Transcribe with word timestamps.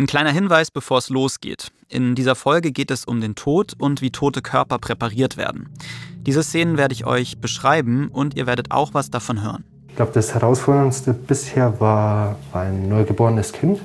Ein 0.00 0.06
kleiner 0.06 0.30
Hinweis, 0.30 0.70
bevor 0.70 0.96
es 0.96 1.10
losgeht. 1.10 1.72
In 1.90 2.14
dieser 2.14 2.34
Folge 2.34 2.72
geht 2.72 2.90
es 2.90 3.04
um 3.04 3.20
den 3.20 3.34
Tod 3.34 3.74
und 3.78 4.00
wie 4.00 4.10
tote 4.10 4.40
Körper 4.40 4.78
präpariert 4.78 5.36
werden. 5.36 5.68
Diese 6.22 6.42
Szenen 6.42 6.78
werde 6.78 6.94
ich 6.94 7.04
euch 7.04 7.38
beschreiben 7.38 8.08
und 8.08 8.34
ihr 8.34 8.46
werdet 8.46 8.70
auch 8.70 8.94
was 8.94 9.10
davon 9.10 9.42
hören. 9.42 9.62
Ich 9.88 9.96
glaube, 9.96 10.12
das 10.14 10.32
Herausforderndste 10.32 11.12
bisher 11.12 11.78
war 11.82 12.36
ein 12.54 12.88
neugeborenes 12.88 13.52
Kind, 13.52 13.78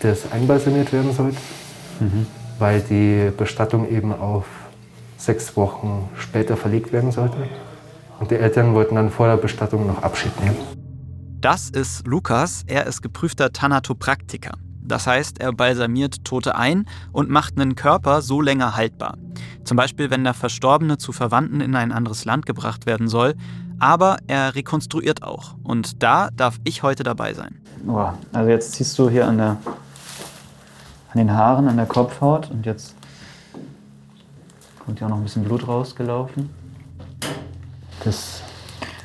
das 0.00 0.32
einbalsamiert 0.32 0.92
werden 0.92 1.12
sollte, 1.12 1.36
mhm. 2.00 2.26
weil 2.58 2.80
die 2.80 3.30
Bestattung 3.30 3.88
eben 3.88 4.12
auf 4.12 4.46
sechs 5.18 5.56
Wochen 5.56 6.08
später 6.18 6.56
verlegt 6.56 6.92
werden 6.92 7.12
sollte. 7.12 7.36
Und 8.18 8.32
die 8.32 8.34
Eltern 8.34 8.74
wollten 8.74 8.96
dann 8.96 9.10
vor 9.10 9.28
der 9.28 9.36
Bestattung 9.36 9.86
noch 9.86 10.02
Abschied 10.02 10.32
nehmen. 10.40 10.56
Das 11.40 11.70
ist 11.70 12.08
Lukas. 12.08 12.64
Er 12.66 12.86
ist 12.86 13.02
geprüfter 13.02 13.52
Thanatopraktiker. 13.52 14.58
Das 14.86 15.06
heißt, 15.06 15.40
er 15.40 15.52
balsamiert 15.52 16.24
Tote 16.24 16.56
ein 16.56 16.86
und 17.12 17.30
macht 17.30 17.58
einen 17.58 17.74
Körper 17.74 18.22
so 18.22 18.40
länger 18.40 18.76
haltbar. 18.76 19.16
Zum 19.64 19.76
Beispiel, 19.76 20.10
wenn 20.10 20.24
der 20.24 20.34
Verstorbene 20.34 20.98
zu 20.98 21.12
Verwandten 21.12 21.60
in 21.60 21.74
ein 21.74 21.92
anderes 21.92 22.24
Land 22.24 22.46
gebracht 22.46 22.86
werden 22.86 23.08
soll. 23.08 23.34
Aber 23.78 24.16
er 24.26 24.54
rekonstruiert 24.54 25.22
auch. 25.22 25.54
Und 25.62 26.02
da 26.02 26.30
darf 26.34 26.58
ich 26.64 26.82
heute 26.82 27.02
dabei 27.02 27.34
sein. 27.34 27.60
Oh, 27.86 28.08
also 28.32 28.50
jetzt 28.50 28.72
ziehst 28.72 28.98
du 28.98 29.10
hier 29.10 29.26
an, 29.26 29.36
der, 29.36 29.56
an 31.12 31.18
den 31.18 31.30
Haaren, 31.30 31.68
an 31.68 31.76
der 31.76 31.86
Kopfhaut 31.86 32.50
und 32.50 32.64
jetzt 32.64 32.94
kommt 34.84 35.00
ja 35.00 35.06
auch 35.06 35.10
noch 35.10 35.18
ein 35.18 35.24
bisschen 35.24 35.44
Blut 35.44 35.68
rausgelaufen. 35.68 36.48
Das, 38.02 38.40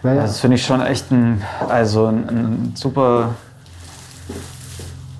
ja. 0.03 0.15
das 0.15 0.39
finde 0.39 0.55
ich 0.55 0.65
schon 0.65 0.79
echt 0.81 1.11
ein, 1.11 1.41
also 1.67 2.05
ein, 2.05 2.29
ein 2.29 2.71
super 2.75 3.35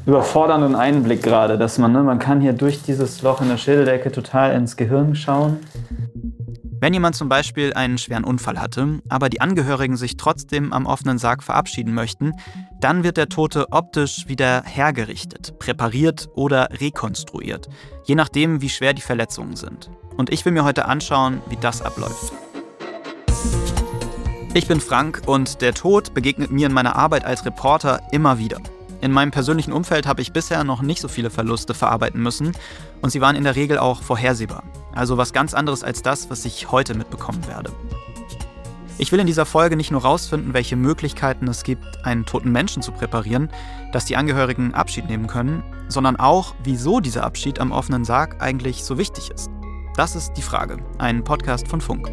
überfordernden 0.05 0.75
Einblick 0.75 1.21
gerade, 1.23 1.57
dass 1.57 1.77
man, 1.77 1.91
ne, 1.91 2.03
man 2.03 2.19
kann 2.19 2.41
hier 2.41 2.53
durch 2.53 2.81
dieses 2.83 3.21
Loch 3.21 3.41
in 3.41 3.49
der 3.49 3.57
Schädeldecke 3.57 4.11
total 4.11 4.53
ins 4.53 4.75
Gehirn 4.75 5.15
schauen. 5.15 5.59
Wenn 6.79 6.93
jemand 6.93 7.15
zum 7.15 7.29
Beispiel 7.29 7.73
einen 7.73 7.99
schweren 7.99 8.23
Unfall 8.23 8.59
hatte, 8.59 9.01
aber 9.07 9.29
die 9.29 9.39
Angehörigen 9.39 9.97
sich 9.97 10.17
trotzdem 10.17 10.73
am 10.73 10.87
offenen 10.87 11.19
Sarg 11.19 11.43
verabschieden 11.43 11.93
möchten, 11.93 12.33
dann 12.79 13.03
wird 13.03 13.17
der 13.17 13.29
Tote 13.29 13.67
optisch 13.69 14.27
wieder 14.27 14.63
hergerichtet, 14.65 15.59
präpariert 15.59 16.29
oder 16.33 16.69
rekonstruiert, 16.71 17.69
je 18.05 18.15
nachdem, 18.15 18.61
wie 18.61 18.69
schwer 18.69 18.95
die 18.95 19.03
Verletzungen 19.03 19.55
sind. 19.55 19.91
Und 20.17 20.31
ich 20.31 20.43
will 20.43 20.53
mir 20.53 20.63
heute 20.63 20.85
anschauen, 20.85 21.41
wie 21.49 21.57
das 21.57 21.83
abläuft. 21.83 22.33
Ich 24.55 24.67
bin 24.67 24.81
Frank 24.81 25.21
und 25.27 25.61
der 25.61 25.75
Tod 25.75 26.15
begegnet 26.15 26.49
mir 26.49 26.65
in 26.65 26.73
meiner 26.73 26.95
Arbeit 26.95 27.25
als 27.25 27.45
Reporter 27.45 28.01
immer 28.11 28.39
wieder. 28.39 28.57
In 29.01 29.11
meinem 29.11 29.31
persönlichen 29.31 29.73
Umfeld 29.73 30.05
habe 30.05 30.21
ich 30.21 30.31
bisher 30.31 30.63
noch 30.63 30.83
nicht 30.83 31.01
so 31.01 31.07
viele 31.07 31.31
Verluste 31.31 31.73
verarbeiten 31.73 32.21
müssen 32.21 32.51
und 33.01 33.09
sie 33.09 33.19
waren 33.19 33.35
in 33.35 33.43
der 33.43 33.55
Regel 33.55 33.79
auch 33.79 34.03
vorhersehbar. 34.03 34.61
Also 34.93 35.17
was 35.17 35.33
ganz 35.33 35.55
anderes 35.55 35.83
als 35.83 36.03
das, 36.03 36.29
was 36.29 36.45
ich 36.45 36.71
heute 36.71 36.93
mitbekommen 36.93 37.47
werde. 37.47 37.71
Ich 38.99 39.11
will 39.11 39.19
in 39.19 39.25
dieser 39.25 39.47
Folge 39.47 39.75
nicht 39.75 39.89
nur 39.89 40.03
rausfinden, 40.03 40.53
welche 40.53 40.75
Möglichkeiten 40.75 41.47
es 41.47 41.63
gibt, 41.63 42.05
einen 42.05 42.27
toten 42.27 42.51
Menschen 42.51 42.83
zu 42.83 42.91
präparieren, 42.91 43.49
dass 43.91 44.05
die 44.05 44.15
Angehörigen 44.15 44.75
Abschied 44.75 45.09
nehmen 45.09 45.25
können, 45.25 45.63
sondern 45.87 46.17
auch, 46.17 46.53
wieso 46.63 46.99
dieser 46.99 47.23
Abschied 47.23 47.59
am 47.59 47.71
offenen 47.71 48.05
Sarg 48.05 48.39
eigentlich 48.39 48.83
so 48.83 48.99
wichtig 48.99 49.31
ist. 49.31 49.49
Das 49.95 50.15
ist 50.15 50.33
die 50.33 50.43
Frage. 50.43 50.77
Ein 50.99 51.23
Podcast 51.23 51.67
von 51.67 51.81
Funk. 51.81 52.11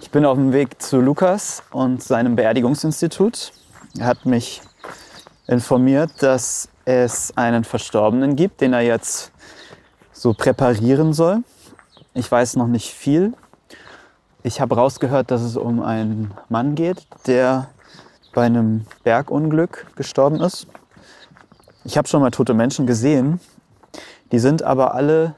Ich 0.00 0.10
bin 0.10 0.24
auf 0.24 0.36
dem 0.36 0.52
Weg 0.52 0.82
zu 0.82 1.00
Lukas 1.00 1.62
und 1.70 2.02
seinem 2.02 2.34
Beerdigungsinstitut. 2.34 3.52
Er 3.98 4.06
hat 4.06 4.24
mich 4.24 4.62
informiert, 5.46 6.10
dass 6.20 6.68
es 6.84 7.36
einen 7.36 7.64
Verstorbenen 7.64 8.36
gibt, 8.36 8.60
den 8.60 8.72
er 8.72 8.82
jetzt 8.82 9.32
so 10.12 10.32
präparieren 10.32 11.12
soll. 11.12 11.42
Ich 12.14 12.30
weiß 12.30 12.56
noch 12.56 12.68
nicht 12.68 12.92
viel. 12.92 13.34
Ich 14.42 14.60
habe 14.60 14.76
rausgehört, 14.76 15.30
dass 15.30 15.42
es 15.42 15.56
um 15.56 15.82
einen 15.82 16.32
Mann 16.48 16.74
geht, 16.74 17.06
der 17.26 17.68
bei 18.32 18.46
einem 18.46 18.86
Bergunglück 19.02 19.86
gestorben 19.96 20.40
ist. 20.40 20.66
Ich 21.84 21.98
habe 21.98 22.06
schon 22.08 22.20
mal 22.20 22.30
tote 22.30 22.54
Menschen 22.54 22.86
gesehen. 22.86 23.40
Die 24.30 24.38
sind 24.38 24.62
aber 24.62 24.94
alle 24.94 25.34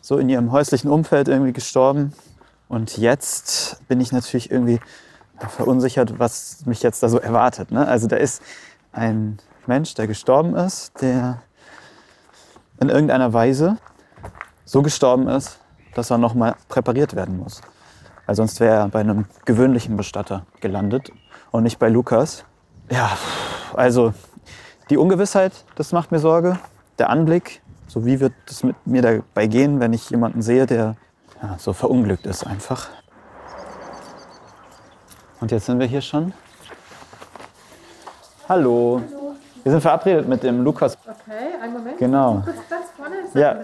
so 0.00 0.18
in 0.18 0.28
ihrem 0.28 0.50
häuslichen 0.50 0.90
Umfeld 0.90 1.28
irgendwie 1.28 1.52
gestorben. 1.52 2.12
Und 2.68 2.98
jetzt 2.98 3.86
bin 3.86 4.00
ich 4.00 4.10
natürlich 4.10 4.50
irgendwie 4.50 4.80
verunsichert, 5.38 6.18
was 6.18 6.64
mich 6.66 6.82
jetzt 6.82 7.02
da 7.02 7.08
so 7.08 7.18
erwartet. 7.18 7.70
Ne? 7.70 7.86
Also 7.86 8.06
da 8.06 8.16
ist 8.16 8.42
ein 8.92 9.38
Mensch, 9.66 9.94
der 9.94 10.06
gestorben 10.06 10.54
ist, 10.54 11.00
der 11.00 11.42
in 12.80 12.88
irgendeiner 12.88 13.32
Weise 13.32 13.78
so 14.64 14.82
gestorben 14.82 15.28
ist, 15.28 15.58
dass 15.94 16.10
er 16.10 16.18
nochmal 16.18 16.56
präpariert 16.68 17.14
werden 17.14 17.38
muss. 17.38 17.60
Weil 18.26 18.34
sonst 18.34 18.60
wäre 18.60 18.76
er 18.76 18.88
bei 18.88 19.00
einem 19.00 19.26
gewöhnlichen 19.44 19.96
Bestatter 19.96 20.46
gelandet 20.60 21.12
und 21.50 21.62
nicht 21.62 21.78
bei 21.78 21.88
Lukas. 21.88 22.44
Ja, 22.90 23.16
also 23.74 24.14
die 24.90 24.96
Ungewissheit, 24.96 25.64
das 25.76 25.92
macht 25.92 26.12
mir 26.12 26.18
Sorge. 26.18 26.58
Der 26.98 27.10
Anblick, 27.10 27.62
so 27.86 28.04
wie 28.06 28.20
wird 28.20 28.32
es 28.48 28.62
mit 28.62 28.76
mir 28.86 29.02
dabei 29.02 29.46
gehen, 29.46 29.80
wenn 29.80 29.92
ich 29.92 30.10
jemanden 30.10 30.42
sehe, 30.42 30.66
der 30.66 30.96
ja, 31.42 31.56
so 31.58 31.72
verunglückt 31.72 32.26
ist 32.26 32.46
einfach. 32.46 32.88
Und 35.40 35.50
jetzt 35.50 35.66
sind 35.66 35.78
wir 35.78 35.86
hier 35.86 36.00
schon. 36.00 36.32
Hallo. 38.48 39.00
Hallo. 39.08 39.34
Wir 39.62 39.72
sind 39.72 39.80
verabredet 39.80 40.28
mit 40.28 40.42
dem 40.42 40.62
Lukas. 40.62 40.96
Okay, 41.04 41.54
einen 41.62 41.72
Moment. 41.72 41.98
Genau. 41.98 42.42
Kurz 42.44 42.56
ganz 42.68 42.86
vorne, 42.96 43.16
ja. 43.34 43.56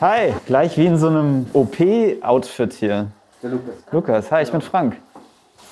Hi, 0.00 0.34
gleich 0.46 0.76
wie 0.78 0.86
in 0.86 0.96
so 0.96 1.08
einem 1.08 1.46
OP-Outfit 1.52 2.72
hier. 2.72 3.06
Der 3.42 3.50
Lukas. 3.50 3.74
Lukas, 3.92 4.32
hi, 4.32 4.42
ich 4.42 4.50
bin 4.50 4.60
Frank. 4.62 4.96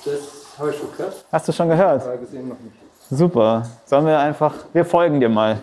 Das 0.03 0.13
habe 0.59 0.69
ich 0.69 0.77
schon 0.77 0.91
gehört. 0.91 1.25
Hast 1.31 1.47
du 1.47 1.51
schon 1.51 1.69
gehört? 1.69 2.03
Aber 2.03 2.17
gesehen 2.17 2.49
noch 2.49 2.59
nicht. 2.59 2.75
Super. 3.09 3.63
Sollen 3.85 4.05
wir 4.05 4.19
einfach, 4.19 4.53
wir 4.73 4.85
folgen 4.85 5.19
dir 5.19 5.29
mal. 5.29 5.59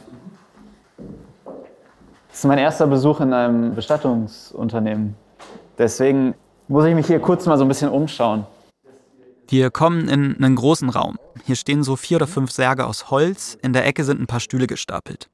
Das 2.28 2.38
ist 2.38 2.44
mein 2.44 2.58
erster 2.58 2.86
Besuch 2.86 3.20
in 3.20 3.32
einem 3.32 3.74
Bestattungsunternehmen. 3.74 5.16
Deswegen 5.78 6.34
muss 6.68 6.84
ich 6.84 6.94
mich 6.94 7.06
hier 7.06 7.20
kurz 7.20 7.46
mal 7.46 7.58
so 7.58 7.64
ein 7.64 7.68
bisschen 7.68 7.90
umschauen. 7.90 8.46
Wir 9.48 9.70
kommen 9.70 10.08
in 10.08 10.42
einen 10.42 10.56
großen 10.56 10.88
Raum. 10.88 11.18
Hier 11.44 11.56
stehen 11.56 11.82
so 11.82 11.96
vier 11.96 12.16
oder 12.16 12.26
fünf 12.26 12.50
Särge 12.50 12.86
aus 12.86 13.10
Holz, 13.10 13.58
in 13.60 13.74
der 13.74 13.84
Ecke 13.84 14.04
sind 14.04 14.18
ein 14.18 14.26
paar 14.26 14.40
Stühle 14.40 14.66
gestapelt. 14.66 15.28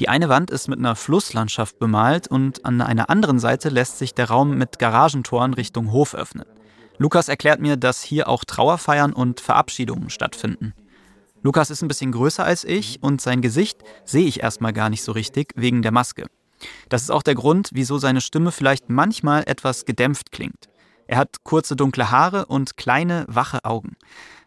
Die 0.00 0.08
eine 0.08 0.28
Wand 0.28 0.50
ist 0.50 0.66
mit 0.66 0.80
einer 0.80 0.96
Flusslandschaft 0.96 1.78
bemalt 1.78 2.26
und 2.26 2.64
an 2.64 2.80
einer 2.80 3.10
anderen 3.10 3.38
Seite 3.38 3.68
lässt 3.68 3.98
sich 3.98 4.12
der 4.12 4.28
Raum 4.28 4.58
mit 4.58 4.80
Garagentoren 4.80 5.54
Richtung 5.54 5.92
Hof 5.92 6.16
öffnen. 6.16 6.46
Lukas 6.98 7.28
erklärt 7.28 7.60
mir, 7.60 7.76
dass 7.76 8.02
hier 8.02 8.28
auch 8.28 8.44
Trauerfeiern 8.44 9.12
und 9.12 9.40
Verabschiedungen 9.40 10.10
stattfinden. 10.10 10.74
Lukas 11.42 11.70
ist 11.70 11.82
ein 11.82 11.88
bisschen 11.88 12.12
größer 12.12 12.44
als 12.44 12.64
ich 12.64 13.02
und 13.02 13.20
sein 13.20 13.40
Gesicht 13.40 13.82
sehe 14.04 14.26
ich 14.26 14.42
erstmal 14.42 14.72
gar 14.72 14.90
nicht 14.90 15.02
so 15.02 15.12
richtig 15.12 15.52
wegen 15.54 15.82
der 15.82 15.92
Maske. 15.92 16.26
Das 16.88 17.02
ist 17.02 17.10
auch 17.10 17.22
der 17.22 17.34
Grund, 17.34 17.70
wieso 17.72 17.98
seine 17.98 18.20
Stimme 18.20 18.52
vielleicht 18.52 18.88
manchmal 18.88 19.44
etwas 19.46 19.84
gedämpft 19.84 20.32
klingt. 20.32 20.68
Er 21.06 21.18
hat 21.18 21.42
kurze 21.42 21.74
dunkle 21.74 22.10
Haare 22.10 22.46
und 22.46 22.76
kleine, 22.76 23.24
wache 23.28 23.64
Augen. 23.64 23.96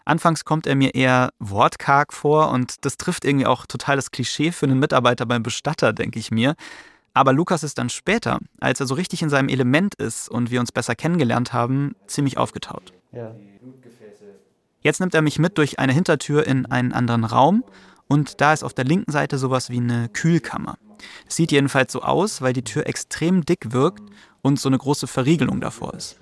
Anfangs 0.05 0.45
kommt 0.45 0.67
er 0.67 0.75
mir 0.75 0.95
eher 0.95 1.31
wortkarg 1.39 2.13
vor 2.13 2.51
und 2.51 2.85
das 2.85 2.97
trifft 2.97 3.25
irgendwie 3.25 3.45
auch 3.45 3.65
total 3.65 3.95
das 3.95 4.11
Klischee 4.11 4.51
für 4.51 4.65
einen 4.65 4.79
Mitarbeiter 4.79 5.25
beim 5.25 5.43
Bestatter, 5.43 5.93
denke 5.93 6.19
ich 6.19 6.31
mir. 6.31 6.55
Aber 7.13 7.31
Lukas 7.31 7.63
ist 7.63 7.77
dann 7.77 7.89
später, 7.89 8.39
als 8.59 8.79
er 8.79 8.87
so 8.87 8.95
richtig 8.95 9.21
in 9.21 9.29
seinem 9.29 9.49
Element 9.49 9.95
ist 9.95 10.29
und 10.29 10.51
wir 10.51 10.59
uns 10.59 10.71
besser 10.71 10.95
kennengelernt 10.95 11.53
haben, 11.53 11.95
ziemlich 12.07 12.37
aufgetaut. 12.37 12.93
Ja. 13.11 13.35
Jetzt 14.81 14.99
nimmt 14.99 15.13
er 15.13 15.21
mich 15.21 15.39
mit 15.39 15.57
durch 15.57 15.79
eine 15.79 15.93
Hintertür 15.93 16.45
in 16.45 16.65
einen 16.65 16.91
anderen 16.91 17.23
Raum 17.23 17.63
und 18.13 18.41
da 18.41 18.53
ist 18.53 18.63
auf 18.63 18.75
der 18.75 18.85
linken 18.85 19.11
Seite 19.11 19.39
sowas 19.39 19.71
wie 19.71 19.77
eine 19.77 20.07
Kühlkammer. 20.07 20.75
Es 21.27 21.35
sieht 21.35 21.51
jedenfalls 21.51 21.91
so 21.91 22.03
aus, 22.03 22.43
weil 22.43 22.53
die 22.53 22.61
Tür 22.61 22.85
extrem 22.85 23.43
dick 23.43 23.73
wirkt 23.73 24.03
und 24.43 24.59
so 24.59 24.69
eine 24.69 24.77
große 24.77 25.07
Verriegelung 25.07 25.59
davor 25.59 25.95
ist. 25.95 26.17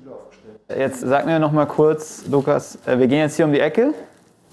Jetzt 0.70 1.02
sag 1.02 1.26
mir 1.26 1.38
noch 1.38 1.52
mal 1.52 1.66
kurz, 1.66 2.24
Lukas, 2.30 2.78
äh, 2.86 2.98
wir 2.98 3.08
gehen 3.08 3.20
jetzt 3.20 3.36
hier 3.36 3.44
um 3.44 3.52
die 3.52 3.60
Ecke. 3.60 3.94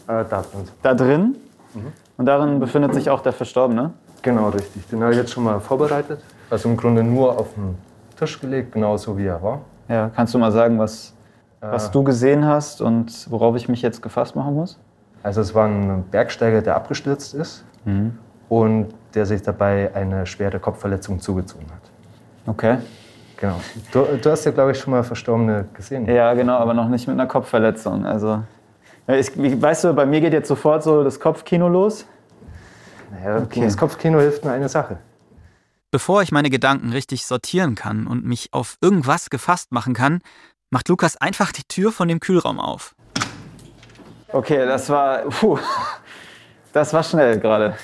Äh, 0.08 0.24
da 0.28 0.42
drin. 0.42 0.68
Da 0.82 0.94
drin. 0.94 1.36
Mhm. 1.74 1.92
Und 2.16 2.26
darin 2.26 2.58
befindet 2.58 2.92
sich 2.94 3.08
auch 3.08 3.22
der 3.22 3.32
Verstorbene. 3.32 3.92
Genau, 4.22 4.48
richtig. 4.48 4.88
Den 4.88 5.00
habe 5.00 5.12
ich 5.12 5.18
jetzt 5.18 5.30
schon 5.30 5.44
mal 5.44 5.60
vorbereitet. 5.60 6.20
Also 6.50 6.68
im 6.68 6.76
Grunde 6.76 7.04
nur 7.04 7.38
auf 7.38 7.54
den 7.54 7.78
Tisch 8.18 8.40
gelegt, 8.40 8.72
genauso 8.72 9.16
wie 9.16 9.26
er 9.26 9.40
war. 9.40 9.60
Ja, 9.88 10.10
kannst 10.12 10.34
du 10.34 10.38
mal 10.38 10.50
sagen, 10.50 10.76
was, 10.80 11.14
äh, 11.60 11.70
was 11.70 11.92
du 11.92 12.02
gesehen 12.02 12.44
hast 12.44 12.80
und 12.80 13.30
worauf 13.30 13.54
ich 13.54 13.68
mich 13.68 13.80
jetzt 13.80 14.02
gefasst 14.02 14.34
machen 14.34 14.54
muss? 14.54 14.76
Also 15.28 15.42
es 15.42 15.54
war 15.54 15.66
ein 15.66 16.04
Bergsteiger, 16.10 16.62
der 16.62 16.74
abgestürzt 16.74 17.34
ist 17.34 17.62
mhm. 17.84 18.16
und 18.48 18.94
der 19.12 19.26
sich 19.26 19.42
dabei 19.42 19.94
eine 19.94 20.24
schwere 20.24 20.58
Kopfverletzung 20.58 21.20
zugezogen 21.20 21.66
hat. 21.66 21.82
Okay. 22.46 22.78
Genau. 23.36 23.60
Du, 23.92 24.06
du 24.22 24.30
hast 24.30 24.46
ja, 24.46 24.52
glaube 24.52 24.72
ich, 24.72 24.78
schon 24.78 24.92
mal 24.92 25.04
Verstorbene 25.04 25.66
gesehen. 25.74 26.06
Ja, 26.06 26.32
genau, 26.32 26.56
aber 26.56 26.72
noch 26.72 26.88
nicht 26.88 27.06
mit 27.06 27.12
einer 27.12 27.26
Kopfverletzung. 27.26 28.06
Also 28.06 28.42
weißt 29.06 29.84
du, 29.84 29.92
bei 29.92 30.06
mir 30.06 30.22
geht 30.22 30.32
jetzt 30.32 30.48
sofort 30.48 30.82
so 30.82 31.04
das 31.04 31.20
Kopfkino 31.20 31.68
los. 31.68 32.06
Naja, 33.10 33.42
okay. 33.42 33.60
das 33.60 33.76
Kopfkino 33.76 34.20
hilft 34.20 34.44
nur 34.44 34.54
eine 34.54 34.70
Sache. 34.70 34.96
Bevor 35.90 36.22
ich 36.22 36.32
meine 36.32 36.48
Gedanken 36.48 36.90
richtig 36.92 37.26
sortieren 37.26 37.74
kann 37.74 38.06
und 38.06 38.24
mich 38.24 38.54
auf 38.54 38.78
irgendwas 38.80 39.28
gefasst 39.28 39.72
machen 39.72 39.92
kann, 39.92 40.20
macht 40.70 40.88
Lukas 40.88 41.18
einfach 41.18 41.52
die 41.52 41.64
Tür 41.68 41.92
von 41.92 42.08
dem 42.08 42.18
Kühlraum 42.18 42.58
auf. 42.58 42.94
Okay, 44.30 44.66
das 44.66 44.90
war. 44.90 45.22
Puh, 45.22 45.58
das 46.72 46.92
war 46.92 47.02
schnell 47.02 47.38
gerade. 47.40 47.74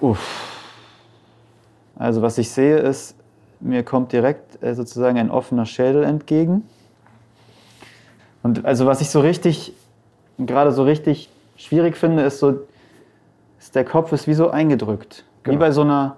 Uff. 0.00 0.48
Also 1.96 2.22
was 2.22 2.38
ich 2.38 2.50
sehe 2.50 2.78
ist, 2.78 3.16
mir 3.58 3.82
kommt 3.82 4.12
direkt 4.12 4.62
äh, 4.62 4.74
sozusagen 4.74 5.18
ein 5.18 5.30
offener 5.30 5.66
Schädel 5.66 6.04
entgegen. 6.04 6.62
Und 8.44 8.64
also 8.64 8.86
was 8.86 9.00
ich 9.00 9.10
so 9.10 9.20
richtig, 9.20 9.72
gerade 10.38 10.70
so 10.70 10.84
richtig 10.84 11.28
schwierig 11.56 11.96
finde, 11.96 12.22
ist 12.22 12.38
so, 12.38 12.60
ist 13.58 13.74
der 13.74 13.84
Kopf 13.84 14.12
ist 14.12 14.28
wie 14.28 14.34
so 14.34 14.50
eingedrückt. 14.50 15.24
Genau. 15.42 15.56
Wie 15.56 15.58
bei 15.58 15.72
so 15.72 15.80
einer, 15.80 16.16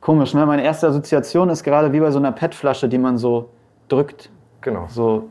komisch, 0.00 0.32
ne? 0.32 0.46
Meine 0.46 0.64
erste 0.64 0.88
Assoziation 0.88 1.50
ist 1.50 1.62
gerade 1.62 1.92
wie 1.92 2.00
bei 2.00 2.10
so 2.10 2.18
einer 2.18 2.32
PET-Flasche, 2.32 2.88
die 2.88 2.98
man 2.98 3.18
so 3.18 3.50
drückt. 3.88 4.30
Genau. 4.64 4.88
So. 4.90 5.28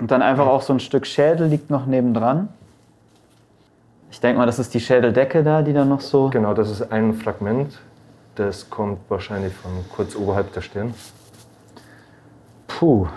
Und 0.00 0.10
dann 0.10 0.22
einfach 0.22 0.46
auch 0.46 0.62
so 0.62 0.72
ein 0.72 0.80
Stück 0.80 1.06
Schädel 1.06 1.48
liegt 1.48 1.68
noch 1.68 1.86
nebendran. 1.86 2.48
Ich 4.12 4.20
denke 4.20 4.38
mal, 4.38 4.46
das 4.46 4.58
ist 4.58 4.72
die 4.72 4.80
Schädeldecke 4.80 5.42
da, 5.42 5.62
die 5.62 5.72
da 5.72 5.84
noch 5.84 6.00
so. 6.00 6.30
Genau, 6.30 6.54
das 6.54 6.70
ist 6.70 6.90
ein 6.92 7.14
Fragment. 7.14 7.78
Das 8.36 8.70
kommt 8.70 8.98
wahrscheinlich 9.10 9.52
von 9.52 9.72
kurz 9.94 10.14
oberhalb 10.14 10.52
der 10.52 10.62
Stirn. 10.62 10.94
Puh. 12.68 13.08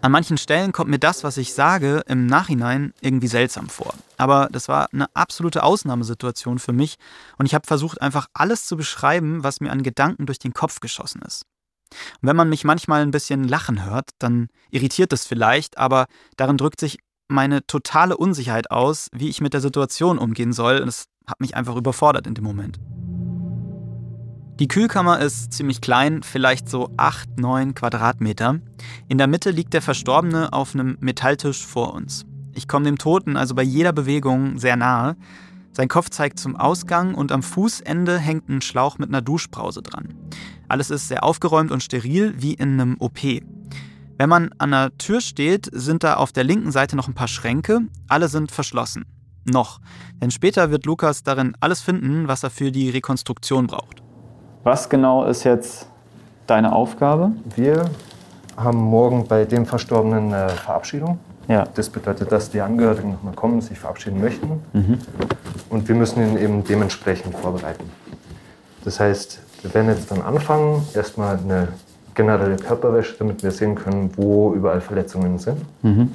An 0.00 0.12
manchen 0.12 0.38
Stellen 0.38 0.70
kommt 0.70 0.90
mir 0.90 1.00
das, 1.00 1.24
was 1.24 1.36
ich 1.36 1.52
sage, 1.52 2.02
im 2.06 2.26
Nachhinein 2.26 2.94
irgendwie 3.00 3.26
seltsam 3.26 3.68
vor. 3.68 3.92
Aber 4.16 4.48
das 4.52 4.68
war 4.68 4.88
eine 4.92 5.06
absolute 5.14 5.64
Ausnahmesituation 5.64 6.60
für 6.60 6.72
mich 6.72 6.96
und 7.36 7.46
ich 7.46 7.54
habe 7.54 7.66
versucht, 7.66 8.00
einfach 8.00 8.28
alles 8.32 8.66
zu 8.66 8.76
beschreiben, 8.76 9.42
was 9.42 9.60
mir 9.60 9.72
an 9.72 9.82
Gedanken 9.82 10.26
durch 10.26 10.38
den 10.38 10.52
Kopf 10.52 10.78
geschossen 10.78 11.22
ist. 11.26 11.44
Und 12.20 12.28
wenn 12.28 12.36
man 12.36 12.48
mich 12.48 12.64
manchmal 12.64 13.02
ein 13.02 13.10
bisschen 13.10 13.44
lachen 13.44 13.84
hört, 13.84 14.10
dann 14.18 14.48
irritiert 14.70 15.12
das 15.12 15.26
vielleicht, 15.26 15.78
aber 15.78 16.06
darin 16.36 16.56
drückt 16.56 16.80
sich 16.80 16.98
meine 17.28 17.66
totale 17.66 18.16
Unsicherheit 18.16 18.70
aus, 18.70 19.08
wie 19.12 19.28
ich 19.28 19.40
mit 19.40 19.52
der 19.52 19.60
Situation 19.60 20.18
umgehen 20.18 20.52
soll. 20.52 20.80
Und 20.80 20.88
es 20.88 21.06
hat 21.26 21.40
mich 21.40 21.54
einfach 21.54 21.76
überfordert 21.76 22.26
in 22.26 22.34
dem 22.34 22.44
Moment. 22.44 22.78
Die 24.58 24.66
Kühlkammer 24.66 25.20
ist 25.20 25.52
ziemlich 25.52 25.80
klein, 25.80 26.24
vielleicht 26.24 26.68
so 26.68 26.90
8, 26.96 27.38
9 27.38 27.74
Quadratmeter. 27.74 28.58
In 29.06 29.18
der 29.18 29.28
Mitte 29.28 29.50
liegt 29.50 29.72
der 29.72 29.82
Verstorbene 29.82 30.52
auf 30.52 30.74
einem 30.74 30.96
Metalltisch 31.00 31.64
vor 31.64 31.94
uns. 31.94 32.24
Ich 32.54 32.66
komme 32.66 32.86
dem 32.86 32.98
Toten 32.98 33.36
also 33.36 33.54
bei 33.54 33.62
jeder 33.62 33.92
Bewegung 33.92 34.58
sehr 34.58 34.74
nahe. 34.74 35.16
Sein 35.78 35.86
Kopf 35.86 36.10
zeigt 36.10 36.40
zum 36.40 36.56
Ausgang 36.56 37.14
und 37.14 37.30
am 37.30 37.40
Fußende 37.40 38.18
hängt 38.18 38.48
ein 38.48 38.62
Schlauch 38.62 38.98
mit 38.98 39.10
einer 39.10 39.22
Duschbrause 39.22 39.80
dran. 39.80 40.12
Alles 40.66 40.90
ist 40.90 41.06
sehr 41.06 41.22
aufgeräumt 41.22 41.70
und 41.70 41.84
steril, 41.84 42.34
wie 42.36 42.54
in 42.54 42.80
einem 42.80 42.96
OP. 42.98 43.20
Wenn 43.22 44.28
man 44.28 44.50
an 44.58 44.72
der 44.72 44.98
Tür 44.98 45.20
steht, 45.20 45.68
sind 45.72 46.02
da 46.02 46.14
auf 46.14 46.32
der 46.32 46.42
linken 46.42 46.72
Seite 46.72 46.96
noch 46.96 47.06
ein 47.06 47.14
paar 47.14 47.28
Schränke. 47.28 47.82
Alle 48.08 48.26
sind 48.26 48.50
verschlossen. 48.50 49.04
Noch. 49.44 49.78
Denn 50.20 50.32
später 50.32 50.72
wird 50.72 50.84
Lukas 50.84 51.22
darin 51.22 51.56
alles 51.60 51.80
finden, 51.80 52.26
was 52.26 52.42
er 52.42 52.50
für 52.50 52.72
die 52.72 52.90
Rekonstruktion 52.90 53.68
braucht. 53.68 54.02
Was 54.64 54.88
genau 54.88 55.26
ist 55.26 55.44
jetzt 55.44 55.88
deine 56.48 56.72
Aufgabe? 56.72 57.30
Wir 57.54 57.88
haben 58.56 58.78
morgen 58.78 59.28
bei 59.28 59.44
dem 59.44 59.64
Verstorbenen 59.64 60.34
eine 60.34 60.48
Verabschiedung. 60.48 61.20
Ja. 61.48 61.66
Das 61.74 61.88
bedeutet, 61.88 62.30
dass 62.30 62.50
die 62.50 62.60
Angehörigen 62.60 63.12
nochmal 63.12 63.34
kommen, 63.34 63.60
sich 63.60 63.78
verabschieden 63.78 64.20
möchten. 64.20 64.62
Mhm. 64.72 64.98
Und 65.70 65.88
wir 65.88 65.94
müssen 65.94 66.22
ihn 66.22 66.38
eben 66.38 66.62
dementsprechend 66.62 67.34
vorbereiten. 67.34 67.84
Das 68.84 69.00
heißt, 69.00 69.40
wir 69.62 69.74
werden 69.74 69.88
jetzt 69.88 70.10
dann 70.10 70.22
anfangen, 70.22 70.86
erstmal 70.94 71.38
eine 71.38 71.68
generelle 72.14 72.56
Körperwäsche, 72.56 73.14
damit 73.18 73.42
wir 73.42 73.50
sehen 73.50 73.74
können, 73.74 74.10
wo 74.16 74.52
überall 74.52 74.80
Verletzungen 74.80 75.38
sind. 75.38 75.58
Mhm. 75.82 76.12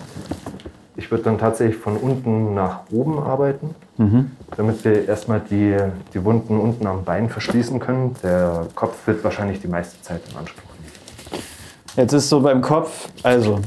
Ich 0.95 1.09
würde 1.09 1.23
dann 1.23 1.39
tatsächlich 1.39 1.77
von 1.77 1.97
unten 1.97 2.53
nach 2.53 2.81
oben 2.91 3.17
arbeiten, 3.17 3.73
mhm. 3.97 4.31
damit 4.55 4.85
wir 4.85 5.07
erstmal 5.07 5.39
die, 5.39 5.75
die 6.13 6.23
Wunden 6.23 6.59
unten 6.59 6.85
am 6.85 7.03
Bein 7.03 7.29
verschließen 7.29 7.79
können. 7.79 8.15
Der 8.21 8.67
Kopf 8.75 9.07
wird 9.07 9.23
wahrscheinlich 9.23 9.59
die 9.59 9.67
meiste 9.67 9.99
Zeit 10.03 10.21
in 10.29 10.37
Anspruch 10.37 10.69
nehmen. 10.79 11.43
Jetzt 11.95 12.13
ist 12.13 12.29
so 12.29 12.41
beim 12.41 12.61
Kopf, 12.61 13.09
also. 13.23 13.59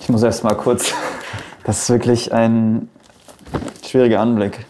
Ich 0.00 0.08
muss 0.08 0.22
erst 0.22 0.44
mal 0.44 0.54
kurz. 0.54 0.92
Das 1.64 1.82
ist 1.82 1.90
wirklich 1.90 2.32
ein 2.32 2.88
schwieriger 3.84 4.20
Anblick. 4.20 4.66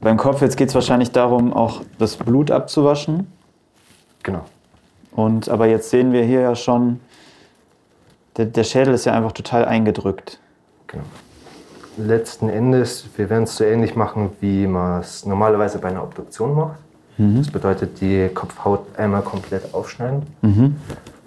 Beim 0.00 0.16
Kopf 0.16 0.40
jetzt 0.40 0.56
geht 0.56 0.68
es 0.68 0.74
wahrscheinlich 0.74 1.10
darum, 1.10 1.52
auch 1.52 1.82
das 1.98 2.16
Blut 2.16 2.50
abzuwaschen. 2.50 3.26
Genau. 4.22 4.44
Und 5.12 5.48
aber 5.48 5.66
jetzt 5.66 5.90
sehen 5.90 6.12
wir 6.12 6.22
hier 6.22 6.42
ja 6.42 6.54
schon, 6.54 7.00
der, 8.36 8.44
der 8.44 8.64
Schädel 8.64 8.94
ist 8.94 9.06
ja 9.06 9.14
einfach 9.14 9.32
total 9.32 9.64
eingedrückt. 9.64 10.38
Genau. 10.86 11.04
Letzten 11.96 12.50
Endes, 12.50 13.06
wir 13.16 13.30
werden 13.30 13.44
es 13.44 13.56
so 13.56 13.64
ähnlich 13.64 13.96
machen, 13.96 14.30
wie 14.40 14.66
man 14.66 15.00
es 15.00 15.24
normalerweise 15.24 15.78
bei 15.78 15.88
einer 15.88 16.02
Obduktion 16.02 16.54
macht. 16.54 16.78
Mhm. 17.18 17.38
Das 17.38 17.50
bedeutet, 17.50 18.00
die 18.00 18.28
Kopfhaut 18.32 18.86
einmal 18.98 19.22
komplett 19.22 19.72
aufschneiden 19.72 20.22
mhm. 20.42 20.76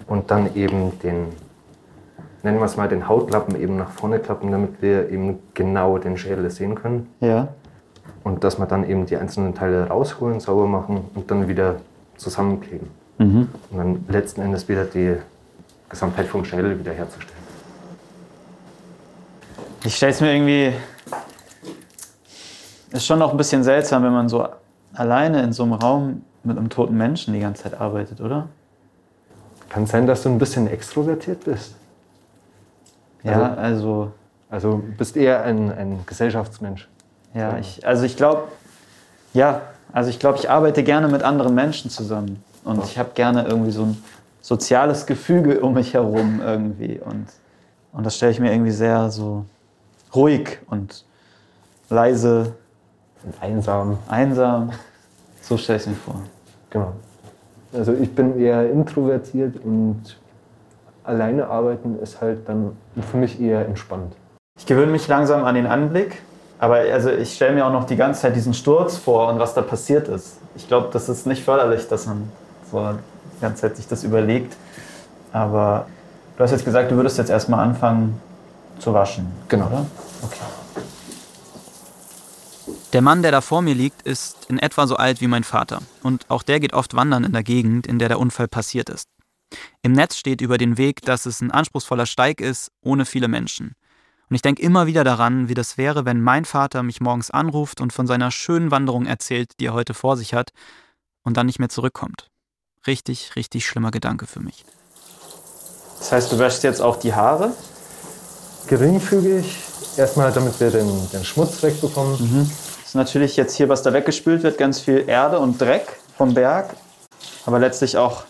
und 0.07 0.29
dann 0.29 0.55
eben 0.55 0.99
den, 0.99 1.27
nennen 2.43 2.59
wir 2.59 2.65
es 2.65 2.77
mal, 2.77 2.87
den 2.87 3.07
Hautlappen 3.07 3.59
eben 3.59 3.77
nach 3.77 3.91
vorne 3.91 4.19
klappen, 4.19 4.51
damit 4.51 4.81
wir 4.81 5.09
eben 5.09 5.39
genau 5.53 5.97
den 5.97 6.17
Schädel 6.17 6.49
sehen 6.49 6.75
können. 6.75 7.07
Ja. 7.19 7.49
Und 8.23 8.43
dass 8.43 8.59
wir 8.59 8.65
dann 8.65 8.87
eben 8.89 9.05
die 9.05 9.17
einzelnen 9.17 9.55
Teile 9.55 9.87
rausholen, 9.87 10.39
sauber 10.39 10.67
machen 10.67 11.09
und 11.15 11.31
dann 11.31 11.47
wieder 11.47 11.75
zusammenkleben. 12.17 12.89
Mhm. 13.17 13.49
Und 13.71 13.77
dann 13.77 14.05
letzten 14.07 14.41
Endes 14.41 14.67
wieder 14.67 14.85
die 14.85 15.15
Gesamtheit 15.89 16.27
vom 16.27 16.45
Schädel 16.45 16.77
wiederherzustellen. 16.79 17.39
Ich 19.83 19.95
stelle 19.95 20.11
es 20.11 20.21
mir 20.21 20.33
irgendwie. 20.33 20.73
Ist 22.91 23.05
schon 23.05 23.19
noch 23.19 23.31
ein 23.31 23.37
bisschen 23.37 23.63
seltsam, 23.63 24.03
wenn 24.03 24.11
man 24.11 24.29
so 24.29 24.47
alleine 24.93 25.43
in 25.43 25.53
so 25.53 25.63
einem 25.63 25.73
Raum 25.73 26.23
mit 26.43 26.57
einem 26.57 26.69
toten 26.69 26.97
Menschen 26.97 27.33
die 27.33 27.39
ganze 27.39 27.63
Zeit 27.63 27.79
arbeitet, 27.79 28.19
oder? 28.19 28.47
Kann 29.69 29.85
sein, 29.85 30.07
dass 30.07 30.23
du 30.23 30.29
ein 30.29 30.39
bisschen 30.39 30.67
extrovertiert 30.67 31.45
bist. 31.45 31.75
Ja, 33.23 33.53
also. 33.53 33.55
Also, 33.55 34.11
also 34.49 34.83
bist 34.97 35.15
eher 35.15 35.43
ein, 35.43 35.71
ein 35.71 35.99
Gesellschaftsmensch. 36.05 36.87
Ja, 37.33 37.57
ich, 37.57 37.85
also 37.85 38.03
ich 38.03 38.17
glaube, 38.17 38.47
ja, 39.33 39.61
also 39.91 40.09
ich 40.09 40.19
glaube, 40.19 40.39
ich 40.39 40.49
arbeite 40.49 40.83
gerne 40.83 41.07
mit 41.07 41.23
anderen 41.23 41.53
Menschen 41.53 41.91
zusammen. 41.91 42.43
Und 42.63 42.83
ich 42.83 42.97
habe 42.97 43.11
gerne 43.13 43.45
irgendwie 43.47 43.71
so 43.71 43.83
ein 43.83 44.03
soziales 44.41 45.05
Gefüge 45.05 45.61
um 45.61 45.73
mich 45.73 45.93
herum 45.93 46.41
irgendwie. 46.43 46.99
Und, 46.99 47.27
und 47.93 48.05
das 48.05 48.15
stelle 48.15 48.31
ich 48.31 48.39
mir 48.39 48.51
irgendwie 48.51 48.71
sehr 48.71 49.09
so 49.09 49.45
ruhig 50.13 50.59
und 50.69 51.05
leise. 51.89 52.53
Und 53.23 53.41
einsam. 53.41 53.97
Einsam. 54.07 54.71
So 55.41 55.57
stelle 55.57 55.77
ich 55.77 55.83
es 55.83 55.89
mir 55.89 55.95
vor. 55.95 56.21
Genau. 56.69 56.93
Also 57.73 57.93
ich 57.93 58.13
bin 58.13 58.39
eher 58.39 58.69
introvertiert 58.71 59.63
und 59.63 60.17
alleine 61.09 61.47
arbeiten 61.47 61.99
ist 61.99 62.21
halt 62.21 62.47
dann 62.47 62.77
für 63.11 63.17
mich 63.17 63.41
eher 63.41 63.65
entspannt. 63.65 64.13
Ich 64.57 64.65
gewöhne 64.65 64.91
mich 64.91 65.07
langsam 65.07 65.43
an 65.43 65.55
den 65.55 65.65
Anblick, 65.65 66.21
aber 66.59 66.75
also 66.75 67.09
ich 67.09 67.33
stelle 67.33 67.55
mir 67.55 67.65
auch 67.65 67.71
noch 67.71 67.85
die 67.85 67.95
ganze 67.95 68.21
Zeit 68.21 68.35
diesen 68.35 68.53
Sturz 68.53 68.97
vor 68.97 69.29
und 69.29 69.39
was 69.39 69.53
da 69.53 69.61
passiert 69.61 70.07
ist. 70.07 70.37
Ich 70.55 70.67
glaube, 70.67 70.89
das 70.91 71.09
ist 71.09 71.25
nicht 71.25 71.43
förderlich, 71.43 71.87
dass 71.87 72.05
man 72.05 72.29
so 72.71 72.93
die 73.35 73.41
ganze 73.41 73.61
Zeit 73.61 73.77
sich 73.77 73.87
das 73.87 74.03
überlegt. 74.03 74.55
Aber 75.31 75.87
du 76.37 76.43
hast 76.43 76.51
jetzt 76.51 76.65
gesagt, 76.65 76.91
du 76.91 76.95
würdest 76.95 77.17
jetzt 77.17 77.29
erstmal 77.29 77.61
anfangen 77.65 78.21
zu 78.79 78.93
waschen. 78.93 79.27
Genau. 79.47 79.67
Oder? 79.67 79.85
Okay. 80.23 80.43
Der 82.93 83.01
Mann, 83.01 83.21
der 83.21 83.31
da 83.31 83.41
vor 83.41 83.61
mir 83.61 83.75
liegt, 83.75 84.01
ist 84.01 84.47
in 84.49 84.57
etwa 84.57 84.87
so 84.87 84.95
alt 84.95 85.21
wie 85.21 85.27
mein 85.27 85.43
Vater. 85.43 85.79
Und 86.01 86.25
auch 86.27 86.41
der 86.41 86.59
geht 86.59 86.73
oft 86.73 86.95
wandern 86.95 87.23
in 87.23 87.33
der 87.33 87.43
Gegend, 87.43 87.85
in 87.85 87.99
der 87.99 88.09
der 88.09 88.19
Unfall 88.19 88.47
passiert 88.47 88.89
ist. 88.89 89.07
Im 89.81 89.93
Netz 89.93 90.15
steht 90.15 90.41
über 90.41 90.57
den 90.57 90.77
Weg, 90.77 91.01
dass 91.01 91.25
es 91.25 91.41
ein 91.41 91.51
anspruchsvoller 91.51 92.05
Steig 92.05 92.41
ist, 92.41 92.71
ohne 92.81 93.05
viele 93.05 93.27
Menschen. 93.27 93.75
Und 94.29 94.35
ich 94.35 94.41
denke 94.41 94.61
immer 94.61 94.85
wieder 94.85 95.03
daran, 95.03 95.49
wie 95.49 95.55
das 95.55 95.77
wäre, 95.77 96.05
wenn 96.05 96.21
mein 96.21 96.45
Vater 96.45 96.83
mich 96.83 97.01
morgens 97.01 97.31
anruft 97.31 97.81
und 97.81 97.93
von 97.93 98.05
seiner 98.05 98.29
schönen 98.29 98.69
Wanderung 98.69 99.05
erzählt, 99.05 99.53
die 99.59 99.65
er 99.65 99.73
heute 99.73 99.93
vor 99.93 100.17
sich 100.17 100.33
hat, 100.33 100.51
und 101.23 101.35
dann 101.35 101.47
nicht 101.47 101.59
mehr 101.59 101.69
zurückkommt. 101.69 102.29
Richtig, 102.87 103.35
richtig 103.35 103.65
schlimmer 103.65 103.91
Gedanke 103.91 104.25
für 104.25 104.39
mich. 104.39 104.65
Das 105.99 106.11
heißt, 106.11 106.31
du 106.31 106.39
wäschst 106.39 106.63
jetzt 106.63 106.81
auch 106.81 106.95
die 106.95 107.13
Haare? 107.13 107.53
Geringfügig. 108.67 109.57
Erstmal, 109.97 110.31
damit 110.31 110.59
wir 110.59 110.71
den, 110.71 110.87
den 111.11 111.25
Schmutz 111.25 111.61
wegbekommen. 111.61 112.13
Mhm. 112.19 112.51
Das 112.79 112.87
ist 112.87 112.95
natürlich 112.95 113.35
jetzt 113.35 113.55
hier, 113.55 113.67
was 113.67 113.83
da 113.83 113.91
weggespült 113.91 114.43
wird, 114.43 114.57
ganz 114.57 114.79
viel 114.79 115.03
Erde 115.07 115.39
und 115.39 115.59
Dreck 115.59 115.99
vom 116.17 116.33
Berg. 116.33 116.73
aber 117.45 117.59
letztlich 117.59 117.97
auch 117.97 118.23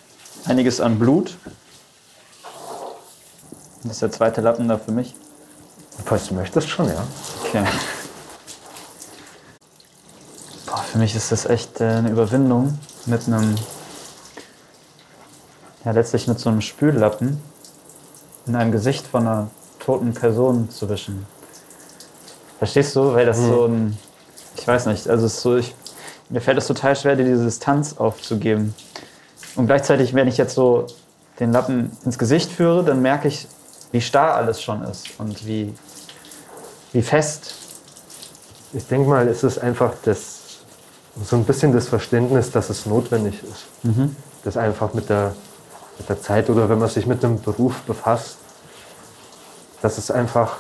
einiges 0.46 0.82
an 0.82 1.00
Blut. 1.00 1.38
Das 3.84 3.94
ist 3.94 4.02
der 4.02 4.12
zweite 4.12 4.42
Lappen 4.42 4.68
da 4.68 4.78
für 4.78 4.92
mich. 4.92 5.16
Falls 6.06 6.28
du 6.28 6.34
möchtest, 6.34 6.70
schon, 6.70 6.88
ja. 6.88 7.04
Okay. 7.46 7.64
Boah, 10.66 10.78
für 10.78 10.98
mich 10.98 11.16
ist 11.16 11.32
das 11.32 11.46
echt 11.46 11.82
äh, 11.82 11.86
eine 11.86 12.10
Überwindung, 12.10 12.78
mit 13.06 13.28
einem, 13.28 13.56
ja 15.86 15.92
letztlich 15.92 16.28
mit 16.28 16.40
so 16.40 16.50
einem 16.50 16.62
Spüllappen 16.62 17.42
in 18.46 18.56
einem 18.56 18.72
Gesicht 18.72 19.06
von 19.08 19.28
einer 19.28 19.50
toten 19.80 20.14
Person 20.14 20.70
zu 20.70 20.90
wischen. 20.90 21.26
Verstehst 22.58 22.96
du? 22.96 23.14
Weil 23.14 23.26
das 23.26 23.38
so 23.38 23.66
ein, 23.66 23.98
ich 24.58 24.68
weiß 24.68 24.88
nicht, 24.88 25.08
also 25.08 25.26
es 25.26 25.36
ist 25.36 25.42
so, 25.42 25.58
ich, 25.58 25.74
mir 26.30 26.42
fällt 26.42 26.58
es 26.58 26.68
total 26.68 26.96
schwer, 26.96 27.16
dir 27.16 27.26
diese 27.26 27.46
Distanz 27.46 27.98
aufzugeben. 27.98 28.74
Und 29.56 29.68
gleichzeitig, 29.68 30.14
wenn 30.14 30.28
ich 30.28 30.38
jetzt 30.38 30.56
so 30.56 30.86
den 31.40 31.52
Lappen 31.52 31.92
ins 32.06 32.18
Gesicht 32.18 32.52
führe, 32.52 32.84
dann 32.84 33.02
merke 33.02 33.28
ich, 33.28 33.48
wie 33.92 34.02
starr 34.02 34.36
alles 34.36 34.62
schon 34.62 34.84
ist 34.84 35.08
und 35.20 35.46
wie, 35.46 35.74
wie 36.92 37.02
fest. 37.02 37.56
Ich 38.74 38.86
denke 38.88 39.10
mal, 39.10 39.28
es 39.28 39.44
ist 39.44 39.58
einfach 39.58 39.94
das, 40.04 40.60
so 41.24 41.36
ein 41.36 41.44
bisschen 41.44 41.74
das 41.74 41.88
Verständnis, 41.88 42.52
dass 42.52 42.70
es 42.70 42.86
notwendig 42.86 43.42
ist. 43.44 43.66
Das 44.44 44.58
einfach 44.58 44.94
mit 44.94 45.10
der, 45.10 45.34
mit 45.98 46.08
der 46.08 46.22
Zeit 46.22 46.50
oder 46.50 46.70
wenn 46.70 46.80
man 46.80 46.90
sich 46.90 47.06
mit 47.06 47.24
einem 47.26 47.42
Beruf 47.42 47.82
befasst, 47.82 48.38
dass 49.82 49.98
es 49.98 50.12
einfach 50.12 50.58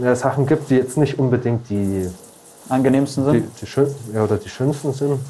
ja, 0.00 0.14
Sachen 0.14 0.46
gibt, 0.46 0.70
die 0.70 0.76
jetzt 0.76 0.96
nicht 0.96 1.18
unbedingt 1.18 1.68
die, 1.68 2.10
Angenehmsten 2.68 3.24
die, 3.24 3.30
sind? 3.30 3.60
die, 3.60 3.66
schön, 3.66 3.94
ja, 4.12 4.24
oder 4.24 4.38
die 4.38 4.48
schönsten 4.48 4.92
sind, 4.92 5.20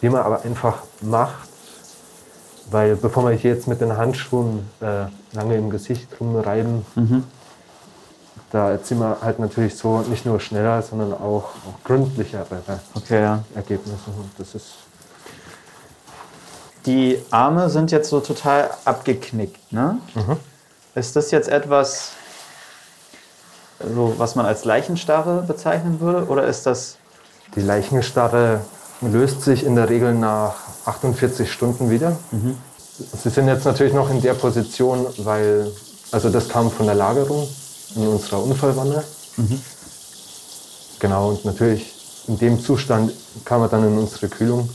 die 0.00 0.08
man 0.08 0.22
aber 0.22 0.42
einfach 0.42 0.82
macht, 1.00 1.47
weil 2.70 2.96
bevor 2.96 3.28
wir 3.28 3.36
hier 3.36 3.52
jetzt 3.54 3.66
mit 3.68 3.80
den 3.80 3.96
Handschuhen 3.96 4.68
äh, 4.80 5.06
lange 5.32 5.56
im 5.56 5.70
Gesicht 5.70 6.08
rumreiben, 6.20 6.84
da 8.50 8.70
erzielen 8.70 9.00
wir 9.00 9.18
halt 9.22 9.38
natürlich 9.38 9.76
so 9.76 9.98
nicht 10.00 10.24
nur 10.24 10.40
schneller, 10.40 10.80
sondern 10.82 11.12
auch, 11.12 11.44
auch 11.44 11.84
gründlichere 11.84 12.46
Okay, 12.94 13.20
ja. 13.22 13.44
Ergebnisse. 13.54 14.10
Und 14.16 14.30
das 14.38 14.54
ist 14.54 14.74
Die 16.86 17.18
Arme 17.30 17.68
sind 17.68 17.90
jetzt 17.90 18.08
so 18.08 18.20
total 18.20 18.70
abgeknickt, 18.84 19.72
ne? 19.72 19.98
Mhm. 20.14 20.36
Ist 20.94 21.14
das 21.14 21.30
jetzt 21.30 21.48
etwas, 21.48 22.12
so, 23.94 24.14
was 24.16 24.34
man 24.34 24.46
als 24.46 24.64
Leichenstarre 24.64 25.42
bezeichnen 25.46 26.00
würde? 26.00 26.26
Oder 26.26 26.44
ist 26.46 26.66
das. 26.66 26.96
die 27.54 27.60
Leichenstarre 27.60 28.62
löst 29.00 29.42
sich 29.42 29.64
in 29.64 29.76
der 29.76 29.88
Regel 29.88 30.14
nach 30.14 30.54
48 30.88 31.50
Stunden 31.50 31.90
wieder. 31.90 32.16
Sie 33.22 33.30
sind 33.30 33.46
jetzt 33.46 33.64
natürlich 33.64 33.92
noch 33.92 34.10
in 34.10 34.20
der 34.20 34.34
Position, 34.34 35.06
weil 35.18 35.70
also 36.10 36.30
das 36.30 36.48
kam 36.48 36.70
von 36.70 36.86
der 36.86 36.94
Lagerung 36.94 37.46
in 37.94 38.08
unserer 38.08 38.42
Unfallwanne. 38.42 39.04
Genau 40.98 41.28
und 41.30 41.44
natürlich 41.44 41.94
in 42.26 42.38
dem 42.38 42.60
Zustand 42.60 43.12
kam 43.44 43.62
er 43.62 43.68
dann 43.68 43.86
in 43.86 43.98
unsere 43.98 44.28
Kühlung 44.28 44.68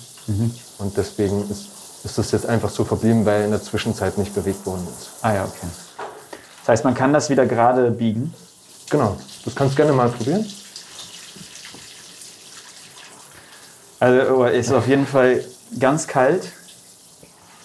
und 0.78 0.96
deswegen 0.96 1.50
ist, 1.50 1.68
ist 2.04 2.18
das 2.18 2.32
jetzt 2.32 2.46
einfach 2.46 2.70
so 2.70 2.86
verblieben, 2.86 3.26
weil 3.26 3.42
er 3.42 3.46
in 3.46 3.52
der 3.52 3.64
Zwischenzeit 3.64 4.18
nicht 4.18 4.34
bewegt 4.34 4.66
worden 4.66 4.88
ist. 5.00 5.10
Ah 5.22 5.34
ja, 5.34 5.44
okay. 5.44 5.68
Das 6.62 6.70
heißt, 6.70 6.86
man 6.86 6.94
kann 6.94 7.12
das 7.12 7.30
wieder 7.30 7.46
gerade 7.46 7.92
biegen. 7.92 8.34
Genau, 8.90 9.18
das 9.44 9.54
kannst 9.54 9.74
du 9.74 9.78
gerne 9.78 9.92
mal 9.92 10.10
probieren. 10.10 10.46
Also 14.00 14.46
ist 14.46 14.72
auf 14.72 14.88
jeden 14.88 15.08
Fall 15.08 15.44
ganz 15.80 16.08
kalt 16.08 16.52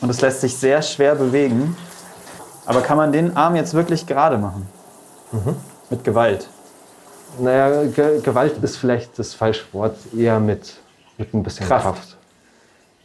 und 0.00 0.10
es 0.10 0.20
lässt 0.20 0.40
sich 0.40 0.56
sehr 0.56 0.82
schwer 0.82 1.14
bewegen. 1.14 1.76
Aber 2.66 2.82
kann 2.82 2.96
man 2.96 3.12
den 3.12 3.36
Arm 3.36 3.56
jetzt 3.56 3.74
wirklich 3.74 4.06
gerade 4.06 4.38
machen? 4.38 4.66
Mit 5.90 6.04
Gewalt. 6.04 6.48
Naja, 7.40 7.84
Ge 7.84 8.20
Gewalt 8.20 8.62
ist 8.62 8.76
vielleicht 8.76 9.18
das 9.18 9.34
falsche 9.34 9.64
Wort, 9.72 9.96
eher 10.16 10.40
mit, 10.40 10.76
mit 11.16 11.32
ein 11.34 11.42
bisschen 11.42 11.66
Kraft. 11.66 11.84
Kraft. 11.84 12.16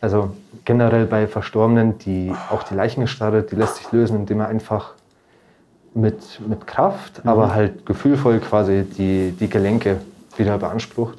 Also 0.02 0.32
generell 0.66 1.06
bei 1.06 1.28
Verstorbenen, 1.28 1.98
die, 2.00 2.34
auch 2.50 2.64
die 2.64 2.74
Leichenstarre, 2.76 3.44
die 3.44 3.56
lässt 3.56 3.78
sich 3.78 3.92
lösen, 3.92 4.18
indem 4.18 4.40
man 4.40 4.48
einfach 4.48 4.94
mit, 5.94 6.42
mit 6.48 6.68
Kraft, 6.68 7.22
aber 7.26 7.54
halt 7.54 7.86
gefühlvoll 7.86 8.40
quasi 8.40 8.84
die, 8.84 9.32
die 9.32 9.50
Gelenke 9.50 10.02
wieder 10.36 10.58
beansprucht, 10.58 11.18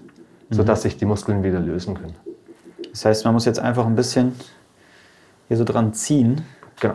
sodass 0.50 0.82
sich 0.82 0.96
die 0.96 1.04
Muskeln 1.06 1.42
wieder 1.42 1.60
lösen 1.60 1.94
können. 1.94 2.14
Das 2.94 3.04
heißt, 3.04 3.24
man 3.24 3.34
muss 3.34 3.44
jetzt 3.44 3.58
einfach 3.58 3.86
ein 3.86 3.96
bisschen 3.96 4.36
hier 5.48 5.56
so 5.56 5.64
dran 5.64 5.94
ziehen. 5.94 6.46
Genau. 6.78 6.94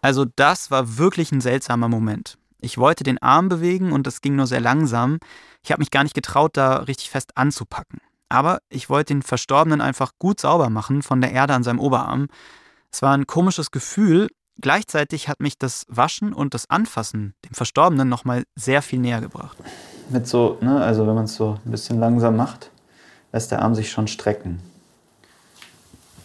Also 0.00 0.24
das 0.34 0.70
war 0.70 0.96
wirklich 0.96 1.30
ein 1.30 1.42
seltsamer 1.42 1.88
Moment. 1.88 2.38
Ich 2.58 2.78
wollte 2.78 3.04
den 3.04 3.20
Arm 3.20 3.50
bewegen 3.50 3.92
und 3.92 4.06
das 4.06 4.22
ging 4.22 4.34
nur 4.34 4.46
sehr 4.46 4.60
langsam. 4.60 5.18
Ich 5.62 5.72
habe 5.72 5.80
mich 5.80 5.90
gar 5.90 6.04
nicht 6.04 6.14
getraut, 6.14 6.56
da 6.56 6.76
richtig 6.78 7.10
fest 7.10 7.32
anzupacken. 7.34 8.00
Aber 8.30 8.60
ich 8.70 8.88
wollte 8.88 9.12
den 9.12 9.20
Verstorbenen 9.20 9.82
einfach 9.82 10.12
gut 10.18 10.40
sauber 10.40 10.70
machen 10.70 11.02
von 11.02 11.20
der 11.20 11.32
Erde 11.32 11.52
an 11.52 11.62
seinem 11.62 11.78
Oberarm. 11.78 12.28
Es 12.90 13.02
war 13.02 13.12
ein 13.14 13.26
komisches 13.26 13.70
Gefühl. 13.70 14.28
Gleichzeitig 14.58 15.28
hat 15.28 15.40
mich 15.40 15.58
das 15.58 15.84
Waschen 15.88 16.32
und 16.32 16.54
das 16.54 16.70
Anfassen 16.70 17.34
dem 17.44 17.52
Verstorbenen 17.52 18.08
nochmal 18.08 18.44
sehr 18.54 18.80
viel 18.80 19.00
näher 19.00 19.20
gebracht. 19.20 19.58
Mit 20.08 20.26
so, 20.26 20.56
ne, 20.62 20.82
also 20.82 21.06
wenn 21.06 21.14
man 21.14 21.26
es 21.26 21.34
so 21.34 21.58
ein 21.62 21.70
bisschen 21.70 22.00
langsam 22.00 22.36
macht, 22.36 22.70
lässt 23.32 23.50
der 23.50 23.62
Arm 23.62 23.74
sich 23.74 23.90
schon 23.90 24.08
strecken. 24.08 24.60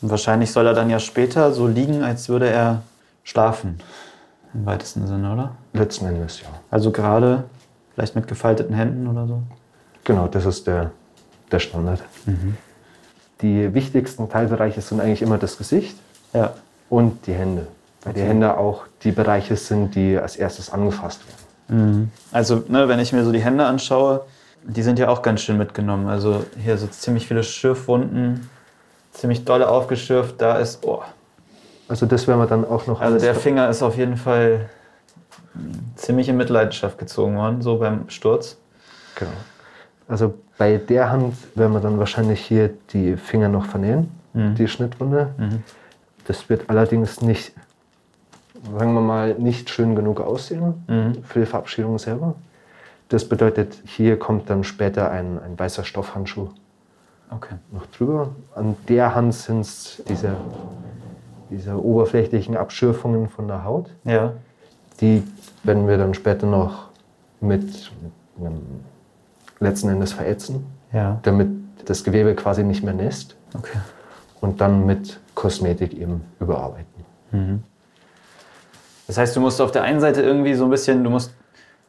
Und 0.02 0.10
wahrscheinlich 0.10 0.52
soll 0.52 0.66
er 0.66 0.74
dann 0.74 0.90
ja 0.90 1.00
später 1.00 1.54
so 1.54 1.68
liegen, 1.68 2.04
als 2.04 2.28
würde 2.30 2.50
er 2.50 2.82
schlafen. 3.24 3.80
Im 4.54 4.66
weitesten 4.66 5.08
Sinne, 5.08 5.32
oder? 5.32 5.52
Letzten 5.74 6.08
Endes, 6.08 6.42
ja. 6.42 6.48
Also 6.70 6.92
gerade, 6.92 7.44
vielleicht 7.94 8.16
mit 8.16 8.28
gefalteten 8.28 8.76
Händen 8.76 9.08
oder 9.08 9.28
so. 9.28 9.42
Genau, 10.04 10.28
das 10.28 10.46
ist 10.46 10.66
der, 10.68 10.92
der 11.52 11.60
Standard. 11.60 12.02
Die 13.42 13.74
wichtigsten 13.74 14.28
Teilbereiche 14.30 14.82
sind 14.82 15.00
eigentlich 15.00 15.22
immer 15.22 15.38
das 15.38 15.58
Gesicht 15.58 15.96
Ja. 16.34 16.54
und 16.90 17.26
die 17.28 17.34
Hände. 17.34 17.68
Weil 18.04 18.14
die 18.14 18.22
Hände 18.22 18.58
auch 18.58 18.86
die 19.04 19.12
Bereiche 19.12 19.56
sind, 19.56 19.94
die 19.94 20.18
als 20.18 20.36
erstes 20.36 20.72
angefasst 20.72 21.22
werden. 21.70 22.12
Also, 22.32 22.64
ne, 22.68 22.88
wenn 22.88 23.00
ich 23.00 23.14
mir 23.14 23.24
so 23.24 23.32
die 23.32 23.42
Hände 23.42 23.66
anschaue, 23.66 24.22
die 24.64 24.84
sind 24.84 25.00
ja 25.00 25.10
auch 25.10 25.22
ganz 25.22 25.42
schön 25.42 25.58
mitgenommen. 25.58 26.08
Also 26.08 26.46
hier 26.58 26.78
so 26.78 26.88
ziemlich 26.88 27.28
viele 27.28 27.44
Schürfwunden, 27.44 28.50
ziemlich 29.12 29.46
dolle 29.46 29.70
aufgeschürft. 29.70 30.42
Da 30.42 30.58
ist, 30.58 30.86
oh, 30.86 31.02
Also 31.88 32.06
das 32.06 32.28
werden 32.28 32.40
wir 32.40 32.48
dann 32.48 32.66
auch 32.66 32.88
noch 32.88 33.02
also 33.02 33.20
der 33.20 33.36
Finger 33.36 33.70
ist 33.70 33.84
auf 33.84 33.98
jeden 33.98 34.18
Fall 34.18 34.70
ziemlich 35.96 36.30
in 36.30 36.38
Mitleidenschaft 36.38 36.98
gezogen 36.98 37.36
worden, 37.36 37.62
so 37.62 37.78
beim 37.78 38.10
Sturz. 38.10 38.58
Genau. 39.16 39.32
Also 40.08 40.34
bei 40.58 40.78
der 40.78 41.10
Hand 41.10 41.36
werden 41.56 41.74
wir 41.74 41.80
dann 41.80 42.00
wahrscheinlich 42.00 42.40
hier 42.42 42.70
die 42.94 43.18
Finger 43.18 43.50
noch 43.50 43.66
vernähen, 43.66 44.12
die 44.34 44.68
Schnittwunde. 44.68 45.34
Das 46.26 46.50
wird 46.50 46.70
allerdings 46.70 47.22
nicht, 47.22 47.54
sagen 48.78 48.94
wir 48.94 49.02
mal, 49.02 49.34
nicht 49.36 49.70
schön 49.70 49.96
genug 49.96 50.22
aussehen 50.22 51.22
für 51.28 51.40
die 51.40 51.46
Verabschiedung 51.46 51.98
selber. 51.98 52.36
Das 53.12 53.26
bedeutet, 53.28 53.76
hier 53.86 54.18
kommt 54.18 54.50
dann 54.50 54.64
später 54.64 55.12
ein, 55.12 55.38
ein 55.44 55.60
weißer 55.60 55.84
Stoffhandschuh 55.84 56.48
Okay. 57.30 57.56
noch 57.72 57.86
drüber. 57.88 58.30
An 58.56 58.76
der 58.88 59.14
Hand 59.16 59.34
sind 59.34 59.62
es 59.62 60.02
diese, 60.08 60.36
diese 61.50 61.82
oberflächlichen 61.82 62.56
Abschürfungen 62.56 63.28
von 63.28 63.48
der 63.50 63.66
Haut. 63.66 63.90
Ja. 64.06 64.32
Die 65.02 65.24
werden 65.64 65.90
wir 65.90 65.98
dann 65.98 66.14
später 66.14 66.48
noch 66.48 66.88
mit, 67.42 67.64
mit 68.02 68.46
einem 68.48 68.62
letzten 69.60 69.90
Endes 69.90 70.14
verätzen, 70.14 70.66
Ja. 70.94 71.20
damit 71.24 71.50
das 71.86 72.06
Gewebe 72.06 72.34
quasi 72.36 72.64
nicht 72.64 72.82
mehr 72.84 72.94
nässt 72.94 73.36
Okay. 73.58 73.78
und 74.40 74.62
dann 74.62 74.86
mit 74.86 75.20
Kosmetik 75.36 75.94
eben 75.94 76.22
überarbeiten. 76.40 77.04
Das 79.08 79.18
heißt, 79.18 79.36
du 79.36 79.42
musst 79.42 79.60
auf 79.60 79.72
der 79.72 79.84
einen 79.84 80.00
Seite 80.00 80.22
irgendwie 80.22 80.54
so 80.54 80.64
ein 80.66 80.70
bisschen, 80.70 81.04
du 81.04 81.10
musst 81.10 81.32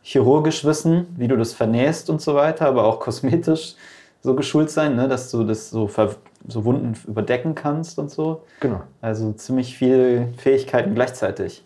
chirurgisch 0.03 0.65
wissen, 0.65 1.07
wie 1.17 1.29
du 1.29 1.37
das 1.37 1.53
vernähst 1.53 2.11
und 2.11 2.21
so 2.21 2.35
weiter, 2.35 2.67
aber 2.67 2.85
auch 2.85 3.01
kosmetisch 3.01 3.75
so 4.21 4.35
geschult 4.35 4.71
sein, 4.71 4.95
ne, 4.95 5.09
dass 5.09 5.31
du 5.31 5.45
das 5.45 5.71
so, 5.71 5.91
so 6.47 6.65
Wunden 6.65 6.97
überdecken 7.07 7.55
kannst 7.55 7.99
und 7.99 8.11
so. 8.11 8.45
Genau. 8.61 8.83
Also 9.01 9.33
ziemlich 9.33 9.77
viele 9.77 10.29
Fähigkeiten 10.39 10.95
gleichzeitig. 10.95 11.65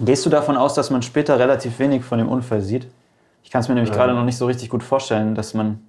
Gehst 0.00 0.26
du 0.26 0.30
davon 0.30 0.56
aus, 0.56 0.74
dass 0.74 0.90
man 0.90 1.02
später 1.02 1.38
relativ 1.38 1.78
wenig 1.78 2.04
von 2.04 2.18
dem 2.18 2.28
Unfall 2.28 2.60
sieht? 2.60 2.86
Ich 3.42 3.50
kann 3.50 3.60
es 3.60 3.68
mir 3.68 3.74
nämlich 3.74 3.90
Ähm. 3.92 3.96
gerade 3.96 4.14
noch 4.14 4.24
nicht 4.24 4.36
so 4.36 4.46
richtig 4.46 4.68
gut 4.68 4.82
vorstellen, 4.82 5.34
dass 5.34 5.54
man. 5.54 5.80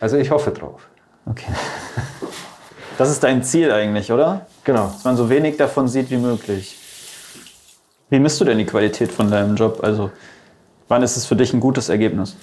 Also 0.00 0.16
ich 0.16 0.30
hoffe 0.30 0.50
drauf. 0.50 0.88
Okay. 1.26 1.52
Das 2.98 3.10
ist 3.10 3.22
dein 3.22 3.42
Ziel 3.42 3.72
eigentlich, 3.72 4.12
oder? 4.12 4.46
Genau. 4.64 4.84
Dass 4.84 5.04
man 5.04 5.16
so 5.16 5.28
wenig 5.28 5.56
davon 5.56 5.88
sieht 5.88 6.10
wie 6.10 6.18
möglich. 6.18 6.78
Wie 8.10 8.18
misst 8.18 8.40
du 8.40 8.44
denn 8.44 8.58
die 8.58 8.66
Qualität 8.66 9.10
von 9.10 9.30
deinem 9.30 9.56
Job? 9.56 9.80
Also, 9.82 10.10
wann 10.92 11.02
ist 11.02 11.16
es 11.16 11.24
für 11.24 11.36
dich 11.36 11.54
ein 11.54 11.60
gutes 11.60 11.88
Ergebnis? 11.88 12.36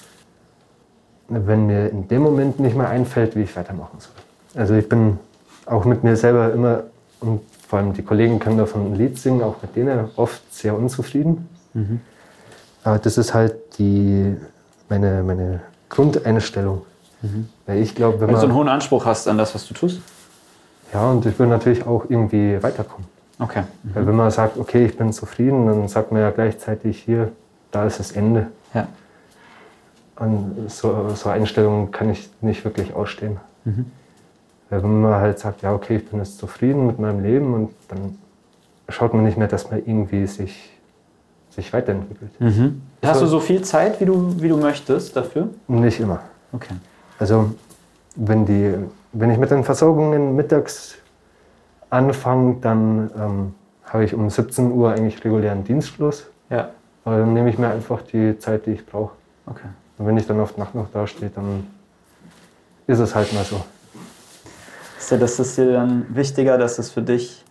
Wenn 1.28 1.66
mir 1.66 1.88
in 1.88 2.08
dem 2.08 2.22
Moment 2.22 2.58
nicht 2.58 2.76
mehr 2.76 2.88
einfällt, 2.88 3.36
wie 3.36 3.42
ich 3.42 3.54
weitermachen 3.54 3.98
soll. 4.00 4.60
Also 4.60 4.74
ich 4.74 4.88
bin 4.88 5.20
auch 5.66 5.84
mit 5.84 6.02
mir 6.02 6.16
selber 6.16 6.52
immer, 6.52 6.82
und 7.20 7.42
vor 7.68 7.78
allem 7.78 7.92
die 7.92 8.02
Kollegen 8.02 8.40
können 8.40 8.58
davon 8.58 8.92
ein 8.92 8.96
Lied 8.96 9.16
singen, 9.18 9.42
auch 9.42 9.54
mit 9.62 9.76
denen 9.76 10.08
oft 10.16 10.42
sehr 10.52 10.76
unzufrieden. 10.76 11.48
Mhm. 11.74 12.00
Aber 12.82 12.98
das 12.98 13.16
ist 13.18 13.32
halt 13.32 13.78
die, 13.78 14.34
meine, 14.88 15.22
meine 15.22 15.60
Grundeinstellung. 15.88 16.82
Mhm. 17.22 17.48
Weil 17.66 17.78
ich 17.78 17.94
glaube, 17.94 18.20
wenn 18.20 18.32
man. 18.32 18.40
du 18.40 18.46
einen 18.46 18.54
hohen 18.54 18.68
Anspruch 18.68 19.04
hast 19.04 19.28
an 19.28 19.38
das, 19.38 19.54
was 19.54 19.68
du 19.68 19.74
tust? 19.74 20.00
Ja, 20.92 21.08
und 21.08 21.24
ich 21.24 21.38
will 21.38 21.46
natürlich 21.46 21.86
auch 21.86 22.06
irgendwie 22.08 22.60
weiterkommen. 22.60 23.06
Okay. 23.38 23.62
Mhm. 23.84 23.94
Weil 23.94 24.06
wenn 24.08 24.16
man 24.16 24.30
sagt, 24.32 24.58
okay, 24.58 24.86
ich 24.86 24.96
bin 24.96 25.12
zufrieden, 25.12 25.66
dann 25.66 25.86
sagt 25.86 26.10
man 26.10 26.20
ja 26.20 26.30
gleichzeitig 26.30 27.00
hier, 27.04 27.30
da 27.70 27.86
ist 27.86 27.98
das 27.98 28.12
Ende. 28.12 28.48
Ja. 28.74 28.88
Und 30.16 30.70
so, 30.70 31.10
so 31.14 31.30
Einstellungen 31.30 31.90
kann 31.90 32.10
ich 32.10 32.28
nicht 32.40 32.64
wirklich 32.64 32.94
ausstehen. 32.94 33.38
Mhm. 33.64 33.86
Weil 34.68 34.82
wenn 34.82 35.00
man 35.00 35.14
halt 35.14 35.38
sagt, 35.38 35.62
ja, 35.62 35.74
okay, 35.74 35.96
ich 35.96 36.08
bin 36.08 36.20
jetzt 36.20 36.38
zufrieden 36.38 36.86
mit 36.86 36.98
meinem 36.98 37.22
Leben 37.22 37.54
und 37.54 37.70
dann 37.88 38.18
schaut 38.88 39.14
man 39.14 39.24
nicht 39.24 39.36
mehr, 39.36 39.48
dass 39.48 39.70
man 39.70 39.80
irgendwie 39.80 40.26
sich, 40.26 40.70
sich 41.50 41.72
weiterentwickelt. 41.72 42.40
Mhm. 42.40 42.82
Hast 43.02 43.22
du 43.22 43.26
so 43.26 43.40
viel 43.40 43.62
Zeit, 43.62 44.00
wie 44.00 44.04
du, 44.04 44.40
wie 44.40 44.48
du 44.48 44.56
möchtest 44.56 45.16
dafür? 45.16 45.48
Nicht 45.66 46.00
immer. 46.00 46.20
Okay. 46.52 46.74
Also 47.18 47.54
wenn, 48.14 48.46
die, 48.46 48.74
wenn 49.12 49.30
ich 49.30 49.38
mit 49.38 49.50
den 49.50 49.64
Versorgungen 49.64 50.36
mittags 50.36 50.96
anfange, 51.88 52.56
dann 52.60 53.10
ähm, 53.18 53.54
habe 53.84 54.04
ich 54.04 54.14
um 54.14 54.30
17 54.30 54.70
Uhr 54.72 54.92
eigentlich 54.92 55.24
regulären 55.24 55.64
Dienstschluss. 55.64 56.26
Ja. 56.48 56.70
Aber 57.04 57.18
dann 57.18 57.32
nehme 57.32 57.50
ich 57.50 57.58
mir 57.58 57.68
einfach 57.68 58.02
die 58.02 58.38
Zeit, 58.38 58.66
die 58.66 58.72
ich 58.72 58.86
brauche. 58.86 59.12
Okay. 59.46 59.68
Und 59.98 60.06
wenn 60.06 60.16
ich 60.16 60.26
dann 60.26 60.40
auf 60.40 60.56
Nacht 60.56 60.74
noch 60.74 60.90
dastehe, 60.90 61.30
dann 61.34 61.66
ist 62.86 62.98
es 62.98 63.14
halt 63.14 63.32
mal 63.32 63.44
so. 63.44 63.62
Ist 64.98 65.10
ja, 65.10 65.16
das 65.16 65.38
ist 65.38 65.56
dir 65.56 65.72
dann 65.72 66.06
wichtiger, 66.14 66.58
dass 66.58 66.78
es 66.78 66.90
für 66.90 67.02
dich 67.02 67.44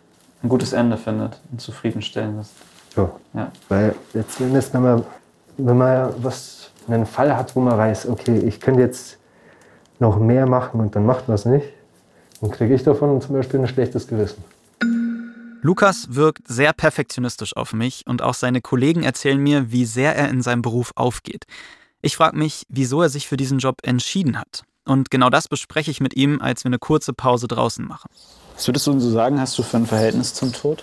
ein 0.44 0.50
gutes 0.50 0.74
Ende 0.74 0.98
findet 0.98 1.40
und 1.52 1.62
zufriedenstellendes. 1.62 2.52
So. 2.96 3.12
Ja. 3.34 3.52
Weil 3.68 3.96
letzten 4.14 4.46
Endes, 4.46 4.74
wenn 4.74 4.82
man, 4.82 5.04
wenn 5.58 5.78
man 5.78 6.14
was, 6.24 6.72
einen 6.88 7.06
Fall 7.06 7.36
hat, 7.36 7.56
wo 7.56 7.60
man 7.60 7.78
weiß, 7.78 8.08
okay, 8.08 8.40
ich 8.40 8.60
könnte 8.60 8.82
jetzt 8.82 9.18
noch 10.00 10.18
mehr 10.18 10.46
machen 10.48 10.80
und 10.80 10.96
dann 10.96 11.06
macht 11.06 11.28
man 11.28 11.36
es 11.36 11.46
nicht, 11.46 11.68
dann 12.42 12.52
kriege 12.52 12.74
ich 12.74 12.84
davon 12.84 13.22
zum 13.22 13.36
Beispiel 13.36 13.60
ein 13.60 13.68
schlechtes 13.68 14.08
Gewissen. 14.08 14.44
Lukas 15.62 16.08
wirkt 16.16 16.48
sehr 16.48 16.72
perfektionistisch 16.72 17.56
auf 17.58 17.74
mich 17.74 18.08
und 18.08 18.22
auch 18.22 18.34
seine 18.34 18.62
Kollegen 18.62 19.04
erzählen 19.04 19.38
mir, 19.38 19.72
wie 19.72 19.86
sehr 19.86 20.16
er 20.16 20.30
in 20.30 20.42
seinem 20.42 20.62
Beruf 20.62 20.94
aufgeht. 20.96 21.46
Ich 22.02 22.16
frage 22.16 22.38
mich, 22.38 22.66
wieso 22.70 23.02
er 23.02 23.10
sich 23.10 23.28
für 23.28 23.36
diesen 23.36 23.60
Job 23.60 23.80
entschieden 23.84 24.40
hat. 24.40 24.64
Und 24.86 25.12
genau 25.12 25.30
das 25.30 25.50
bespreche 25.50 25.92
ich 25.92 26.00
mit 26.00 26.16
ihm, 26.16 26.42
als 26.42 26.64
wir 26.64 26.70
eine 26.70 26.80
kurze 26.80 27.12
Pause 27.14 27.48
draußen 27.48 27.86
machen. 27.86 28.10
Was 28.56 28.68
würdest 28.68 28.88
du 28.88 29.00
so 29.00 29.12
sagen, 29.12 29.40
hast 29.40 29.58
du 29.58 29.64
für 29.64 29.78
ein 29.78 29.86
Verhältnis 29.86 30.34
zum 30.34 30.54
Tod? 30.54 30.82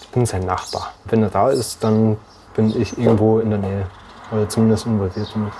Ich 0.00 0.08
bin 0.08 0.26
sein 0.26 0.44
Nachbar. 0.44 0.92
Wenn 1.04 1.22
er 1.22 1.30
da 1.30 1.50
ist, 1.50 1.84
dann 1.84 2.16
bin 2.56 2.70
ich 2.80 2.98
irgendwo 2.98 3.38
in 3.38 3.50
der 3.50 3.60
Nähe. 3.60 3.86
Oder 4.32 4.48
zumindest 4.48 4.86
involviert 4.86 5.28
damit. 5.34 5.52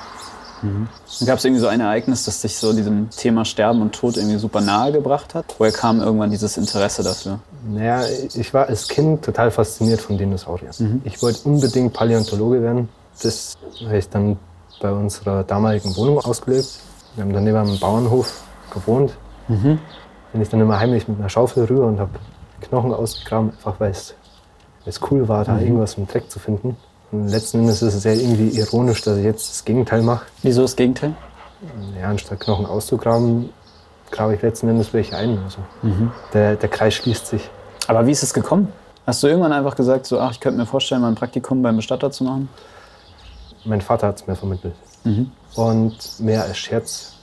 Mhm. 0.63 0.89
Gab 1.27 1.39
es 1.39 1.45
irgendwie 1.45 1.61
so 1.61 1.69
ein 1.69 1.81
Ereignis, 1.81 2.25
das 2.25 2.41
dich 2.41 2.57
so 2.57 2.73
diesem 2.73 3.11
Thema 3.11 3.45
Sterben 3.45 3.83
und 3.83 3.95
Tod 3.95 4.17
irgendwie 4.17 4.39
super 4.39 4.61
nahe 4.61 4.93
gebracht 4.93 5.35
hat? 5.35 5.55
Woher 5.59 5.73
kam 5.73 6.01
irgendwann 6.01 6.31
dieses 6.31 6.57
Interesse 6.57 7.03
dafür? 7.03 7.41
Naja, 7.69 8.03
ich 8.35 8.55
war 8.55 8.67
als 8.67 8.89
Kind 8.89 9.25
total 9.25 9.51
fasziniert 9.51 10.01
von 10.01 10.17
Dinosauriern. 10.19 10.75
Mhm. 10.79 11.03
Ich 11.05 11.23
wollte 11.23 11.41
unbedingt 11.49 11.93
Paläontologe 11.93 12.63
werden. 12.63 12.89
Das 13.23 13.55
habe 13.85 13.99
ich 13.99 14.09
dann 14.09 14.39
bei 14.81 14.93
unserer 14.93 15.45
damaligen 15.45 15.97
Wohnung 15.97 16.19
ausgelebt. 16.19 16.69
Wir 17.15 17.25
haben 17.25 17.33
dann 17.33 17.45
neben 17.45 17.57
einem 17.57 17.79
Bauernhof 17.79 18.43
gewohnt. 18.73 19.17
Mhm. 19.49 19.79
Bin 20.33 20.43
ich 20.43 20.49
dann 20.49 20.61
immer 20.61 20.79
heimlich 20.79 21.09
mit 21.09 21.19
einer 21.19 21.29
Schaufel 21.29 21.65
rüber 21.65 21.87
und 21.87 21.99
habe 21.99 22.11
Knochen 22.61 22.93
ausgegraben, 22.93 23.51
einfach 23.51 23.81
weil 23.81 23.91
es 23.91 24.15
cool 25.11 25.29
war, 25.29 25.45
da 25.45 25.55
mhm. 25.55 25.61
irgendwas 25.61 25.95
im 25.95 26.07
Dreck 26.07 26.31
zu 26.31 26.39
finden. 26.39 26.77
Und 27.13 27.29
letzten 27.29 27.61
Endes 27.61 27.83
ist 27.83 27.95
es 27.95 28.05
ja 28.05 28.13
irgendwie 28.13 28.49
ironisch, 28.59 29.03
dass 29.03 29.19
ich 29.19 29.25
jetzt 29.25 29.51
das 29.51 29.64
Gegenteil 29.64 30.03
mache. 30.03 30.27
Wieso 30.42 30.62
das 30.62 30.77
Gegenteil? 30.77 31.14
Ja, 31.99 32.09
anstatt 32.09 32.40
Knochen 32.40 32.66
auszugraben, 32.66 33.51
grabe 34.11 34.35
ich 34.35 34.42
letzten 34.42 34.69
Endes 34.69 34.92
welche 34.92 35.16
ein. 35.16 35.38
Also 35.45 35.59
mhm. 35.83 36.12
der, 36.33 36.57
der 36.57 36.69
Kreis 36.69 36.95
schließt 36.95 37.27
sich. 37.27 37.49
Aber 37.87 38.07
wie 38.07 38.11
ist 38.11 38.23
es 38.23 38.35
gekommen? 38.35 38.73
Hast 39.07 39.23
du 39.23 39.29
irgendwann 39.29 39.53
einfach 39.53 39.77
gesagt, 39.77 40.07
so, 40.07 40.19
ach, 40.19 40.33
ich 40.33 40.40
könnte 40.40 40.59
mir 40.59 40.66
vorstellen, 40.66 41.01
mal 41.01 41.09
ein 41.09 41.14
Praktikum 41.14 41.62
beim 41.62 41.77
Bestatter 41.77 42.11
zu 42.11 42.25
machen? 42.25 42.49
Mein 43.64 43.81
Vater 43.81 44.09
hat 44.09 44.16
es 44.16 44.27
mir 44.27 44.35
vermittelt. 44.35 44.75
Mhm. 45.05 45.31
Und 45.55 45.97
mehr 46.19 46.42
als 46.42 46.59
Scherz 46.59 47.14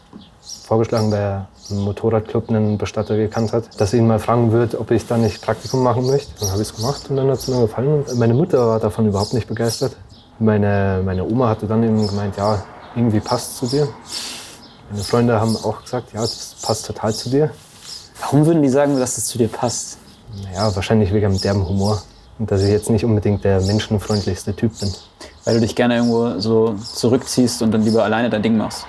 vorgeschlagen, 0.41 1.11
weil 1.11 1.19
er 1.19 1.47
im 1.69 1.79
Motorradclub 1.79 2.49
einen 2.49 2.77
Bestatter 2.77 3.15
gekannt 3.15 3.53
hat, 3.53 3.79
dass 3.79 3.93
ich 3.93 3.99
ihn 3.99 4.07
mal 4.07 4.19
fragen 4.19 4.51
würde, 4.51 4.79
ob 4.79 4.91
ich 4.91 5.07
da 5.07 5.17
nicht 5.17 5.41
Praktikum 5.41 5.83
machen 5.83 6.05
möchte. 6.05 6.31
Dann 6.39 6.51
habe 6.51 6.61
ich 6.61 6.69
es 6.69 6.75
gemacht 6.75 7.09
und 7.09 7.17
dann 7.17 7.29
hat 7.29 7.39
es 7.39 7.47
mir 7.47 7.61
gefallen. 7.61 8.03
Und 8.03 8.17
meine 8.17 8.33
Mutter 8.33 8.67
war 8.67 8.79
davon 8.79 9.07
überhaupt 9.07 9.33
nicht 9.33 9.47
begeistert. 9.47 9.95
Meine, 10.39 11.01
meine 11.05 11.25
Oma 11.25 11.49
hatte 11.49 11.67
dann 11.67 11.83
eben 11.83 12.07
gemeint, 12.07 12.37
ja, 12.37 12.63
irgendwie 12.95 13.19
passt 13.19 13.57
zu 13.57 13.67
dir. 13.67 13.87
Meine 14.89 15.03
Freunde 15.03 15.39
haben 15.39 15.55
auch 15.57 15.81
gesagt, 15.81 16.13
ja, 16.13 16.21
das 16.21 16.55
passt 16.61 16.85
total 16.85 17.13
zu 17.13 17.29
dir. 17.29 17.51
Warum 18.19 18.45
würden 18.45 18.61
die 18.61 18.69
sagen, 18.69 18.99
dass 18.99 19.17
es 19.17 19.25
zu 19.25 19.37
dir 19.37 19.47
passt? 19.47 19.97
Naja, 20.43 20.75
wahrscheinlich 20.75 21.13
wegen 21.13 21.31
dem 21.31 21.41
derben 21.41 21.67
Humor. 21.67 22.01
Und 22.39 22.51
dass 22.51 22.61
ich 22.61 22.69
jetzt 22.69 22.89
nicht 22.89 23.05
unbedingt 23.05 23.43
der 23.43 23.61
menschenfreundlichste 23.61 24.55
Typ 24.55 24.79
bin. 24.79 24.91
Weil 25.45 25.55
du 25.55 25.61
dich 25.61 25.75
gerne 25.75 25.97
irgendwo 25.97 26.39
so 26.39 26.75
zurückziehst 26.75 27.61
und 27.61 27.71
dann 27.71 27.83
lieber 27.83 28.03
alleine 28.03 28.29
dein 28.29 28.41
Ding 28.41 28.57
machst. 28.57 28.85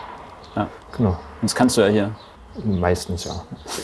Ja. 0.57 0.69
Genau. 0.97 1.11
Und 1.11 1.17
das 1.43 1.55
kannst 1.55 1.77
du 1.77 1.83
ja 1.83 1.89
hier. 1.89 2.11
Meistens 2.63 3.25
ja. 3.25 3.43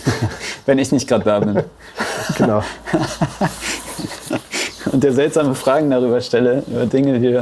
Wenn 0.67 0.79
ich 0.79 0.93
nicht 0.93 1.09
gerade 1.09 1.25
da 1.25 1.41
bin. 1.41 1.63
genau. 2.37 2.63
und 4.93 5.03
dir 5.03 5.13
seltsame 5.13 5.55
Fragen 5.55 5.91
darüber 5.91 6.21
stelle, 6.21 6.63
über 6.69 6.87
Dinge, 6.87 7.19
die, 7.19 7.41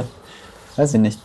weiß 0.75 0.95
ich 0.95 0.99
nicht, 0.99 1.19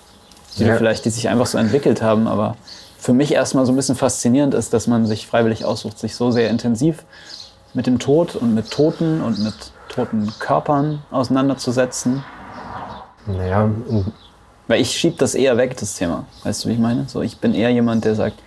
die 0.58 0.64
ja. 0.64 0.76
vielleicht, 0.76 1.04
die 1.04 1.10
sich 1.10 1.28
einfach 1.28 1.46
so 1.46 1.58
entwickelt 1.58 2.02
haben, 2.02 2.26
aber 2.26 2.56
für 2.98 3.12
mich 3.12 3.32
erstmal 3.32 3.66
so 3.66 3.72
ein 3.72 3.76
bisschen 3.76 3.96
faszinierend 3.96 4.54
ist, 4.54 4.72
dass 4.72 4.86
man 4.86 5.06
sich 5.06 5.26
freiwillig 5.26 5.64
aussucht, 5.64 5.98
sich 5.98 6.16
so 6.16 6.30
sehr 6.30 6.50
intensiv 6.50 7.04
mit 7.72 7.86
dem 7.86 7.98
Tod 7.98 8.36
und 8.36 8.54
mit 8.54 8.70
Toten 8.70 9.20
und 9.20 9.38
mit 9.40 9.54
toten 9.88 10.32
Körpern 10.38 11.02
auseinanderzusetzen. 11.10 12.24
Naja. 13.26 13.70
Weil 14.68 14.80
ich 14.80 14.92
schiebe 14.92 15.16
das 15.18 15.34
eher 15.34 15.56
weg, 15.56 15.76
das 15.76 15.96
Thema. 15.96 16.24
Weißt 16.42 16.64
du, 16.64 16.68
wie 16.68 16.74
ich 16.74 16.78
meine? 16.78 17.06
So, 17.08 17.22
ich 17.22 17.38
bin 17.38 17.54
eher 17.54 17.70
jemand, 17.70 18.04
der 18.04 18.14
sagt, 18.14 18.38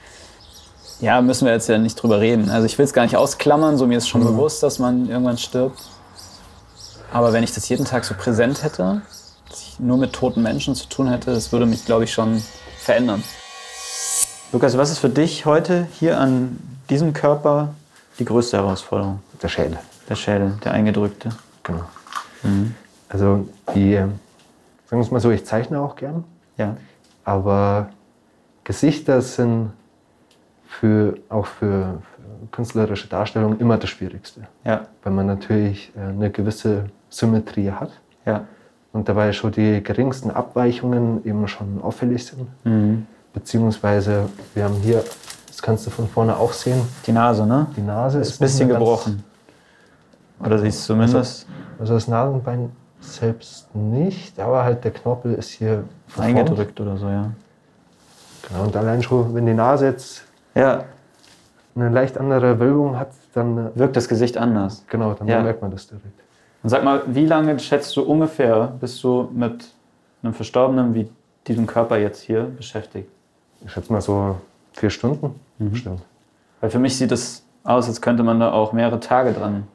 ja, 0.99 1.21
müssen 1.21 1.45
wir 1.45 1.53
jetzt 1.53 1.69
ja 1.69 1.77
nicht 1.77 1.95
drüber 1.95 2.19
reden. 2.19 2.49
Also 2.49 2.65
ich 2.65 2.77
will 2.77 2.85
es 2.85 2.93
gar 2.93 3.03
nicht 3.03 3.15
ausklammern, 3.15 3.77
so 3.77 3.85
mir 3.85 3.97
ist 3.97 4.07
schon 4.07 4.21
mhm. 4.21 4.27
bewusst, 4.27 4.63
dass 4.63 4.79
man 4.79 5.09
irgendwann 5.09 5.37
stirbt. 5.37 5.79
Aber 7.11 7.33
wenn 7.33 7.43
ich 7.43 7.53
das 7.53 7.69
jeden 7.69 7.85
Tag 7.85 8.03
so 8.05 8.13
präsent 8.15 8.63
hätte, 8.63 9.01
dass 9.49 9.61
ich 9.61 9.79
nur 9.79 9.97
mit 9.97 10.13
toten 10.13 10.41
Menschen 10.41 10.75
zu 10.75 10.87
tun 10.87 11.07
hätte, 11.07 11.33
das 11.33 11.51
würde 11.51 11.65
mich, 11.65 11.85
glaube 11.85 12.03
ich, 12.03 12.11
schon 12.11 12.41
verändern. 12.79 13.23
Lukas, 14.51 14.77
was 14.77 14.91
ist 14.91 14.99
für 14.99 15.09
dich 15.09 15.45
heute 15.45 15.87
hier 15.93 16.19
an 16.19 16.57
diesem 16.89 17.13
Körper 17.13 17.73
die 18.19 18.25
größte 18.25 18.57
Herausforderung? 18.57 19.19
Der 19.41 19.49
Schädel. 19.49 19.77
Der 20.09 20.15
Schädel, 20.15 20.53
der 20.63 20.71
eingedrückte. 20.71 21.29
Genau. 21.63 21.83
Mhm. 22.43 22.73
Also 23.09 23.47
die, 23.75 23.95
sagen 23.95 24.19
wir 24.89 24.99
es 24.99 25.11
mal 25.11 25.19
so, 25.19 25.31
ich 25.31 25.45
zeichne 25.45 25.79
auch 25.79 25.95
gern. 25.95 26.23
Ja. 26.57 26.75
Aber 27.23 27.89
Gesichter 28.63 29.21
sind 29.21 29.71
für, 30.67 31.17
auch 31.29 31.45
für, 31.45 31.99
für 32.15 32.47
künstlerische 32.51 33.07
Darstellung 33.07 33.57
immer 33.59 33.77
das 33.77 33.89
Schwierigste. 33.89 34.41
Ja. 34.63 34.81
Weil 35.03 35.13
man 35.13 35.25
natürlich 35.25 35.91
äh, 35.95 36.09
eine 36.09 36.29
gewisse 36.29 36.85
Symmetrie 37.09 37.71
hat. 37.71 37.91
Ja. 38.25 38.45
Und 38.93 39.07
dabei 39.07 39.31
schon 39.31 39.51
die 39.51 39.81
geringsten 39.83 40.31
Abweichungen 40.31 41.25
eben 41.25 41.47
schon 41.47 41.81
auffällig 41.81 42.25
sind. 42.25 42.47
Mhm. 42.63 43.05
Beziehungsweise, 43.33 44.29
wir 44.53 44.63
haben 44.63 44.75
hier, 44.75 45.03
das 45.47 45.61
kannst 45.61 45.85
du 45.85 45.91
von 45.91 46.07
vorne 46.07 46.35
auch 46.35 46.53
sehen. 46.53 46.81
Die 47.05 47.11
Nase, 47.11 47.45
ne? 47.45 47.67
Die 47.75 47.81
Nase 47.81 48.19
ist, 48.19 48.39
ein 48.39 48.45
bisschen 48.45 48.69
gebrochen. 48.69 49.23
Oder 50.39 50.59
siehst 50.59 50.81
du 50.81 50.93
zumindest? 50.93 51.45
Also, 51.79 51.79
also, 51.79 51.93
das 51.93 52.07
Nasenbein 52.07 52.71
selbst 52.99 53.73
nicht, 53.75 54.39
aber 54.39 54.63
halt 54.63 54.83
der 54.83 54.91
Knorpel 54.91 55.35
ist 55.35 55.49
hier 55.51 55.83
verformt. 56.07 56.37
eingedrückt 56.37 56.79
oder 56.79 56.97
so, 56.97 57.07
ja. 57.07 57.31
Genau, 58.47 58.63
und 58.63 58.75
allein 58.75 59.03
schon, 59.03 59.33
wenn 59.35 59.45
die 59.45 59.53
Nase 59.53 59.85
jetzt 59.85 60.23
ja. 60.57 60.85
eine 61.75 61.89
leicht 61.89 62.17
andere 62.17 62.59
Wölbung 62.59 62.97
hat, 62.97 63.11
dann 63.33 63.75
wirkt 63.75 63.95
das 63.95 64.07
Gesicht 64.07 64.37
anders. 64.37 64.83
Genau, 64.89 65.13
dann 65.13 65.27
ja. 65.27 65.41
merkt 65.41 65.61
man 65.61 65.71
das 65.71 65.87
direkt. 65.87 66.05
Und 66.63 66.69
sag 66.69 66.83
mal, 66.83 67.03
wie 67.07 67.25
lange 67.25 67.57
schätzt 67.59 67.95
du 67.95 68.01
ungefähr, 68.01 68.73
bist 68.79 69.03
du 69.03 69.29
mit 69.33 69.67
einem 70.23 70.33
Verstorbenen 70.33 70.93
wie 70.95 71.09
diesem 71.47 71.67
Körper 71.67 71.97
jetzt 71.97 72.21
hier 72.21 72.43
beschäftigt? 72.43 73.09
Ich 73.63 73.71
schätze 73.71 73.91
mal 73.91 74.01
so 74.01 74.37
vier 74.73 74.89
Stunden 74.89 75.39
mhm. 75.59 75.71
bestimmt. 75.71 76.01
Weil 76.61 76.69
für 76.69 76.79
mich 76.79 76.97
sieht 76.97 77.11
es 77.11 77.43
aus, 77.63 77.87
als 77.87 78.01
könnte 78.01 78.23
man 78.23 78.39
da 78.39 78.51
auch 78.51 78.73
mehrere 78.73 78.99
Tage 78.99 79.33
dran 79.33 79.67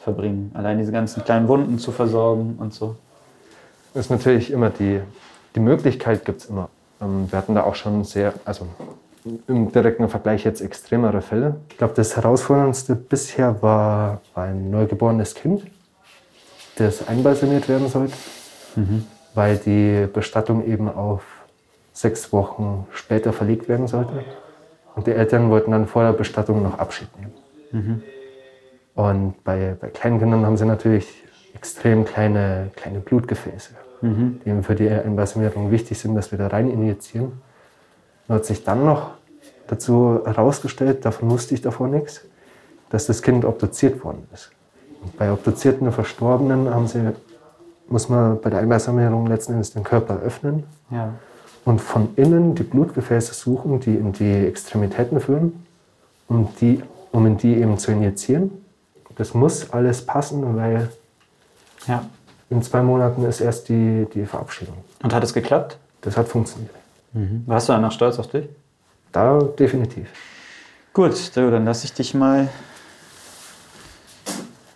verbringen. 0.00 0.50
Allein 0.54 0.78
diese 0.78 0.92
ganzen 0.92 1.24
kleinen 1.24 1.48
Wunden 1.48 1.78
zu 1.78 1.92
versorgen 1.92 2.56
und 2.58 2.74
so. 2.74 2.96
Das 3.94 4.06
ist 4.06 4.10
natürlich 4.10 4.50
immer 4.50 4.70
die, 4.70 5.00
die 5.54 5.60
Möglichkeit 5.60 6.24
gibt 6.24 6.42
es 6.42 6.46
immer. 6.46 6.68
Ähm, 7.00 7.30
wir 7.30 7.38
hatten 7.38 7.54
da 7.54 7.64
auch 7.64 7.74
schon 7.74 8.04
sehr, 8.04 8.34
also 8.44 8.66
im 9.46 9.72
direkten 9.72 10.08
Vergleich 10.08 10.44
jetzt 10.44 10.60
extremere 10.60 11.20
Fälle. 11.20 11.56
Ich 11.70 11.78
glaube, 11.78 11.94
das 11.94 12.16
herausforderndste 12.16 12.94
bisher 12.94 13.62
war 13.62 14.20
ein 14.34 14.70
neugeborenes 14.70 15.34
Kind, 15.34 15.64
das 16.76 17.06
einbalsamiert 17.08 17.68
werden 17.68 17.88
sollte, 17.88 18.14
mhm. 18.76 19.04
weil 19.34 19.56
die 19.56 20.06
Bestattung 20.12 20.64
eben 20.66 20.88
auf 20.88 21.22
sechs 21.92 22.32
Wochen 22.32 22.86
später 22.92 23.32
verlegt 23.32 23.68
werden 23.68 23.88
sollte. 23.88 24.24
Und 24.94 25.06
die 25.06 25.12
Eltern 25.12 25.50
wollten 25.50 25.72
dann 25.72 25.86
vor 25.86 26.02
der 26.02 26.12
Bestattung 26.12 26.62
noch 26.62 26.78
Abschied 26.78 27.08
nehmen. 27.18 27.32
Mhm. 27.72 28.02
Und 28.94 29.44
bei, 29.44 29.76
bei 29.80 29.88
Kleinkindern 29.88 30.44
haben 30.44 30.56
sie 30.56 30.64
natürlich 30.64 31.06
extrem 31.54 32.04
kleine, 32.04 32.70
kleine 32.74 33.00
Blutgefäße, 33.00 33.74
mhm. 34.00 34.40
die 34.44 34.62
für 34.62 34.74
die 34.74 34.88
Einbalsamierung 34.88 35.70
wichtig 35.70 35.98
sind, 35.98 36.14
dass 36.14 36.30
wir 36.30 36.38
da 36.38 36.48
rein 36.48 36.70
injizieren. 36.70 37.40
Und 38.28 38.44
sich 38.44 38.62
dann 38.64 38.84
noch 38.84 39.12
dazu 39.68 40.20
herausgestellt, 40.24 41.04
davon 41.04 41.30
wusste 41.30 41.54
ich 41.54 41.62
davor 41.62 41.88
nichts, 41.88 42.22
dass 42.90 43.06
das 43.06 43.22
Kind 43.22 43.44
obduziert 43.44 44.02
worden 44.02 44.26
ist. 44.32 44.50
Und 45.02 45.16
bei 45.16 45.30
obduzierten 45.32 45.92
Verstorbenen 45.92 46.74
haben 46.74 46.88
sie, 46.88 47.12
muss 47.88 48.08
man 48.08 48.40
bei 48.40 48.50
der 48.50 48.60
Einbalsamierung 48.60 49.26
letzten 49.26 49.52
Endes 49.52 49.72
den 49.72 49.84
Körper 49.84 50.20
öffnen 50.20 50.64
ja. 50.90 51.12
und 51.64 51.80
von 51.80 52.08
innen 52.16 52.54
die 52.54 52.64
Blutgefäße 52.64 53.34
suchen, 53.34 53.80
die 53.80 53.94
in 53.94 54.12
die 54.12 54.46
Extremitäten 54.46 55.20
führen, 55.20 55.64
um, 56.28 56.48
die, 56.60 56.82
um 57.12 57.26
in 57.26 57.36
die 57.36 57.54
eben 57.54 57.78
zu 57.78 57.92
injizieren. 57.92 58.50
Das 59.16 59.34
muss 59.34 59.70
alles 59.70 60.04
passen, 60.04 60.56
weil 60.56 60.88
ja. 61.86 62.04
in 62.50 62.62
zwei 62.62 62.82
Monaten 62.82 63.24
ist 63.24 63.40
erst 63.40 63.68
die, 63.68 64.06
die 64.12 64.26
Verabschiedung. 64.26 64.76
Und 65.02 65.14
hat 65.14 65.22
es 65.22 65.32
geklappt? 65.32 65.78
Das 66.00 66.16
hat 66.16 66.28
funktioniert. 66.28 66.74
Mhm. 67.12 67.42
Warst 67.46 67.68
du 67.68 67.72
danach 67.72 67.92
stolz 67.92 68.18
auf 68.18 68.28
dich? 68.28 68.48
Da 69.12 69.40
definitiv. 69.58 70.08
Gut, 70.92 71.30
dann 71.34 71.64
lasse 71.64 71.86
ich 71.86 71.92
dich 71.92 72.14
mal 72.14 72.48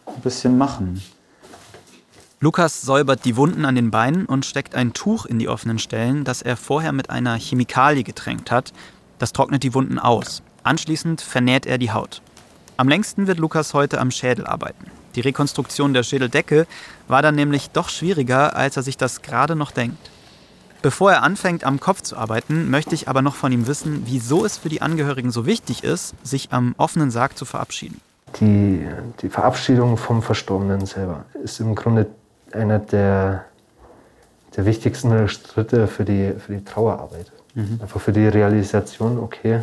ein 0.07 0.21
bisschen 0.23 0.57
machen. 0.57 1.03
Lukas 2.41 2.83
säubert 2.83 3.25
die 3.25 3.37
Wunden 3.37 3.65
an 3.65 3.77
den 3.77 3.91
Beinen 3.91 4.27
und 4.27 4.45
steckt 4.45 4.75
ein 4.75 4.93
Tuch 4.93 5.27
in 5.27 5.39
die 5.39 5.49
offenen 5.49 5.79
Stellen, 5.79 6.25
das 6.25 6.43
er 6.43 6.57
vorher 6.57 6.93
mit 6.93 7.09
einer 7.09 7.37
Chemikalie 7.37 8.03
getränkt 8.03 8.51
hat. 8.51 8.73
Das 9.19 9.33
trocknet 9.33 9.63
die 9.63 9.75
Wunden 9.75 10.01
aus. 10.01 10.43
Anschließend 10.65 11.21
vernäht 11.21 11.67
er 11.67 11.79
die 11.79 11.93
Haut. 11.93 12.21
Am 12.77 12.89
längsten 12.89 13.29
wird 13.29 13.39
Lukas 13.39 13.75
heute 13.75 14.01
am 14.01 14.11
Schädel 14.11 14.47
arbeiten. 14.47 14.87
Die 15.15 15.21
Rekonstruktion 15.21 15.95
der 15.95 16.03
Schädeldecke 16.03 16.67
war 17.07 17.23
dann 17.23 17.35
nämlich 17.35 17.71
doch 17.71 17.89
schwieriger, 17.89 18.57
als 18.57 18.77
er 18.77 18.83
sich 18.83 18.97
das 18.97 19.23
gerade 19.23 19.55
noch 19.55 19.71
denkt. 19.71 20.11
Bevor 20.83 21.13
er 21.13 21.23
anfängt, 21.23 21.63
am 21.63 21.79
Kopf 21.79 22.03
zu 22.03 22.17
arbeiten, 22.17 22.69
möchte 22.69 22.95
ich 22.95 23.09
aber 23.09 23.23
noch 23.23 23.37
von 23.37 23.53
ihm 23.53 23.69
wissen, 23.69 24.03
wieso 24.07 24.45
es 24.45 24.59
für 24.59 24.69
die 24.69 24.83
Angehörigen 24.83 25.31
so 25.31 25.47
wichtig 25.47 25.85
ist, 25.85 26.15
sich 26.25 26.49
am 26.53 26.75
offenen 26.77 27.13
Sarg 27.13 27.39
zu 27.39 27.45
verabschieden. 27.45 28.01
Die, 28.41 28.87
die 29.21 29.29
Verabschiedung 29.29 29.97
vom 29.97 30.23
Verstorbenen 30.23 30.85
selber 30.87 31.25
ist 31.45 31.61
im 31.61 31.77
Grunde 31.77 32.07
einer 32.53 32.81
der, 32.81 33.45
der 34.57 34.67
wichtigsten 34.67 35.29
Schritte 35.29 35.87
für 35.87 36.05
die, 36.05 36.33
für 36.39 36.55
die 36.57 36.65
Trauerarbeit. 36.65 37.31
Mhm. 37.55 37.79
Einfach 37.81 38.01
für 38.01 38.13
die 38.13 38.27
Realisation, 38.27 39.19
okay, 39.19 39.63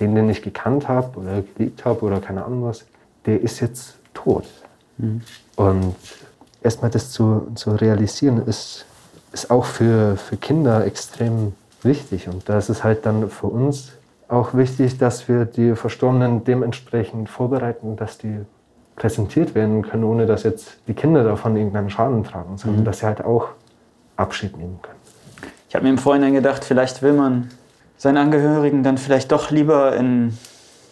den, 0.00 0.14
den 0.14 0.28
ich 0.30 0.42
gekannt 0.42 0.88
habe 0.88 1.18
oder 1.18 1.42
geliebt 1.42 1.84
habe 1.84 2.00
oder 2.04 2.20
keine 2.20 2.44
Ahnung 2.44 2.64
was, 2.64 2.84
der 3.26 3.40
ist 3.40 3.60
jetzt 3.60 3.94
tot. 4.14 4.46
Mhm. 4.98 5.20
Und 5.56 5.94
erstmal 6.62 6.90
das 6.90 7.10
zu, 7.10 7.52
zu 7.54 7.72
realisieren, 7.72 8.44
ist 8.46 8.86
ist 9.32 9.50
auch 9.50 9.64
für, 9.64 10.16
für 10.16 10.36
Kinder 10.36 10.84
extrem 10.84 11.54
wichtig. 11.82 12.28
Und 12.28 12.48
da 12.48 12.58
ist 12.58 12.68
es 12.68 12.84
halt 12.84 13.06
dann 13.06 13.30
für 13.30 13.46
uns 13.46 13.92
auch 14.28 14.54
wichtig, 14.54 14.98
dass 14.98 15.28
wir 15.28 15.44
die 15.44 15.74
Verstorbenen 15.74 16.44
dementsprechend 16.44 17.28
vorbereiten, 17.28 17.96
dass 17.96 18.18
die 18.18 18.40
präsentiert 18.96 19.54
werden 19.54 19.82
können, 19.82 20.04
ohne 20.04 20.26
dass 20.26 20.42
jetzt 20.42 20.76
die 20.86 20.94
Kinder 20.94 21.24
davon 21.24 21.56
irgendeinen 21.56 21.90
Schaden 21.90 22.24
tragen, 22.24 22.56
sondern 22.56 22.80
mhm. 22.80 22.84
dass 22.84 23.00
sie 23.00 23.06
halt 23.06 23.24
auch 23.24 23.48
Abschied 24.16 24.56
nehmen 24.56 24.78
können. 24.82 24.98
Ich 25.68 25.74
habe 25.74 25.84
mir 25.84 25.90
im 25.90 25.98
Vorhinein 25.98 26.34
gedacht, 26.34 26.64
vielleicht 26.64 27.02
will 27.02 27.14
man 27.14 27.50
seinen 27.96 28.18
Angehörigen 28.18 28.82
dann 28.82 28.98
vielleicht 28.98 29.32
doch 29.32 29.50
lieber 29.50 29.96
in, 29.96 30.36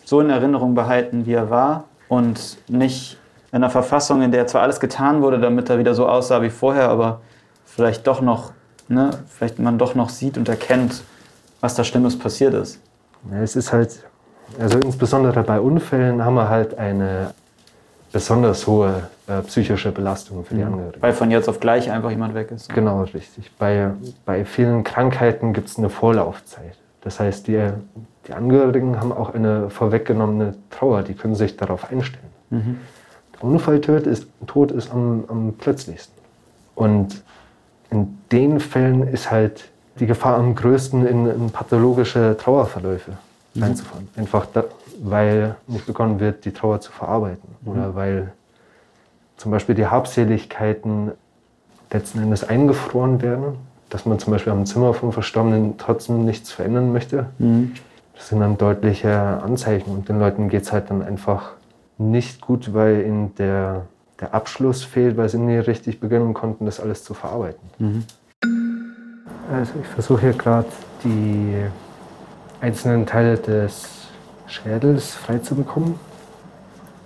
so 0.05 0.21
in 0.21 0.31
Erinnerung 0.31 0.75
behalten, 0.75 1.27
wie 1.27 1.35
er 1.35 1.51
war 1.51 1.85
und 2.09 2.57
nicht 2.69 3.19
in 3.53 3.57
einer 3.57 3.71
Verfassung, 3.71 4.23
in 4.23 4.33
der 4.33 4.47
zwar 4.47 4.63
alles 4.63 4.81
getan 4.81 5.21
wurde, 5.23 5.39
damit 5.39 5.69
er 5.69 5.79
wieder 5.79 5.95
so 5.95 6.09
aussah 6.09 6.41
wie 6.41 6.51
vorher, 6.51 6.89
aber 6.89 7.21
vielleicht 7.81 8.07
doch 8.07 8.21
noch, 8.21 8.53
ne, 8.89 9.11
vielleicht 9.27 9.59
man 9.59 9.79
doch 9.79 9.95
noch 9.95 10.11
sieht 10.11 10.37
und 10.37 10.51
erkennt, 10.51 11.03
was 11.63 11.75
da 11.75 11.83
Schlimmes 11.83 12.19
passiert 12.19 12.53
ist. 12.53 12.79
Ja, 13.33 13.41
es 13.41 13.57
ist 13.57 13.73
halt, 13.73 14.05
also 14.59 14.79
insbesondere 14.81 15.43
bei 15.43 15.59
Unfällen 15.59 16.23
haben 16.23 16.35
wir 16.35 16.51
halt 16.51 16.77
eine 16.77 17.33
besonders 18.13 18.67
hohe 18.67 19.09
äh, 19.29 19.41
psychische 19.43 19.93
Belastung 19.93 20.45
für 20.45 20.55
die 20.55 20.61
mhm. 20.61 20.75
Angehörigen. 20.75 21.01
Weil 21.01 21.15
von 21.15 21.31
jetzt 21.31 21.49
auf 21.49 21.59
gleich 21.59 21.91
einfach 21.91 22.11
jemand 22.11 22.35
weg 22.35 22.51
ist. 22.51 22.69
Genau, 22.75 23.03
richtig. 23.03 23.51
Bei, 23.59 23.93
bei 24.27 24.45
vielen 24.45 24.85
Krankheiten 24.85 25.55
gibt 25.55 25.69
es 25.69 25.79
eine 25.79 25.89
Vorlaufzeit. 25.89 26.77
Das 27.01 27.19
heißt, 27.19 27.47
die, 27.47 27.67
die 28.29 28.33
Angehörigen 28.35 29.01
haben 29.01 29.11
auch 29.11 29.33
eine 29.33 29.71
vorweggenommene 29.71 30.55
Trauer, 30.69 31.03
die 31.03 31.15
können 31.15 31.35
sich 31.35 31.57
darauf 31.57 31.91
einstellen. 31.91 32.29
Mhm. 32.51 32.79
Der 33.33 33.45
Unfalltod 33.45 34.07
ist, 34.07 34.27
Tod 34.47 34.71
ist 34.71 34.93
am, 34.93 35.25
am 35.29 35.55
plötzlichsten. 35.55 36.21
Und 36.75 37.23
in 37.91 38.19
den 38.31 38.61
Fällen 38.61 39.07
ist 39.07 39.31
halt 39.31 39.69
die 39.99 40.07
Gefahr 40.07 40.37
am 40.37 40.55
größten, 40.55 41.07
in, 41.07 41.27
in 41.27 41.51
pathologische 41.51 42.37
Trauerverläufe 42.39 43.13
mhm. 43.55 43.63
reinzufahren. 43.63 44.09
Einfach 44.17 44.47
da, 44.47 44.65
weil 45.03 45.57
nicht 45.67 45.87
begonnen 45.87 46.21
wird, 46.21 46.45
die 46.45 46.53
Trauer 46.53 46.81
zu 46.81 46.93
verarbeiten. 46.93 47.49
Mhm. 47.63 47.73
Oder 47.73 47.95
weil 47.95 48.33
zum 49.37 49.51
Beispiel 49.51 49.75
die 49.75 49.87
Habseligkeiten 49.87 51.13
letzten 51.91 52.23
Endes 52.23 52.45
eingefroren 52.45 53.23
werden. 53.23 53.57
Dass 53.89 54.07
man 54.07 54.21
zum 54.21 54.33
Beispiel 54.33 54.53
am 54.53 54.67
Zimmer 54.67 54.95
vom 54.95 55.13
Verstorbenen 55.13 55.77
trotzdem 55.77 56.25
nichts 56.25 56.53
verändern 56.53 56.93
möchte. 56.93 57.27
Mhm. 57.39 57.73
Das 58.15 58.29
sind 58.29 58.39
dann 58.41 58.57
deutliche 58.57 59.11
Anzeichen. 59.43 59.91
Und 59.91 60.09
den 60.09 60.21
Leuten 60.21 60.49
geht 60.49 60.63
es 60.63 60.73
halt 60.73 60.91
dann 60.91 61.03
einfach 61.03 61.53
nicht 61.99 62.41
gut, 62.41 62.73
weil 62.73 63.01
in 63.01 63.35
der 63.35 63.87
der 64.21 64.35
Abschluss 64.35 64.85
fehlt, 64.85 65.17
weil 65.17 65.29
sie 65.29 65.39
nie 65.39 65.59
richtig 65.59 66.01
beginnen 66.01 66.35
konnten, 66.35 66.67
das 66.67 66.81
alles 66.81 67.05
zu 67.05 67.15
verarbeiten. 67.15 67.71
Mhm. 67.79 68.05
Also 69.53 69.73
ich 69.81 69.89
versuche 69.89 70.21
hier 70.21 70.33
gerade 70.33 70.69
die 71.05 71.65
einzelnen 72.61 73.07
Teile 73.07 73.37
des 73.37 73.89
Schädels 74.47 75.15
frei 75.15 75.39
zu 75.39 75.55
bekommen, 75.55 75.99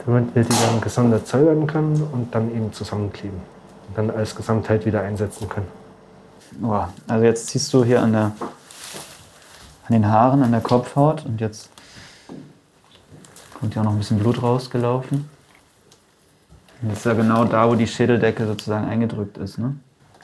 damit 0.04 0.34
wir 0.34 0.42
die 0.42 0.56
dann 0.66 0.80
gesondert 0.80 1.26
säubern 1.26 1.66
können 1.66 2.02
und 2.12 2.34
dann 2.34 2.54
eben 2.54 2.72
zusammenkleben 2.72 3.40
und 3.88 3.98
dann 3.98 4.10
als 4.10 4.34
Gesamtheit 4.34 4.84
wieder 4.84 5.02
einsetzen 5.02 5.48
können. 5.48 5.68
Oh, 6.62 6.84
also 7.08 7.24
jetzt 7.24 7.48
ziehst 7.48 7.72
du 7.72 7.84
hier 7.84 8.02
an, 8.02 8.12
der, 8.12 8.32
an 9.86 9.92
den 9.92 10.08
Haaren, 10.08 10.42
an 10.42 10.52
der 10.52 10.60
Kopfhaut 10.60 11.24
und 11.24 11.40
jetzt 11.40 11.70
kommt 13.58 13.74
ja 13.74 13.80
auch 13.80 13.86
noch 13.86 13.92
ein 13.92 13.98
bisschen 13.98 14.18
Blut 14.18 14.42
rausgelaufen. 14.42 15.28
Das 16.88 16.98
ist 16.98 17.06
ja 17.06 17.14
genau 17.14 17.44
da, 17.44 17.68
wo 17.68 17.74
die 17.74 17.86
Schädeldecke 17.86 18.46
sozusagen 18.46 18.86
eingedrückt 18.86 19.38
ist, 19.38 19.58
ne? 19.58 19.74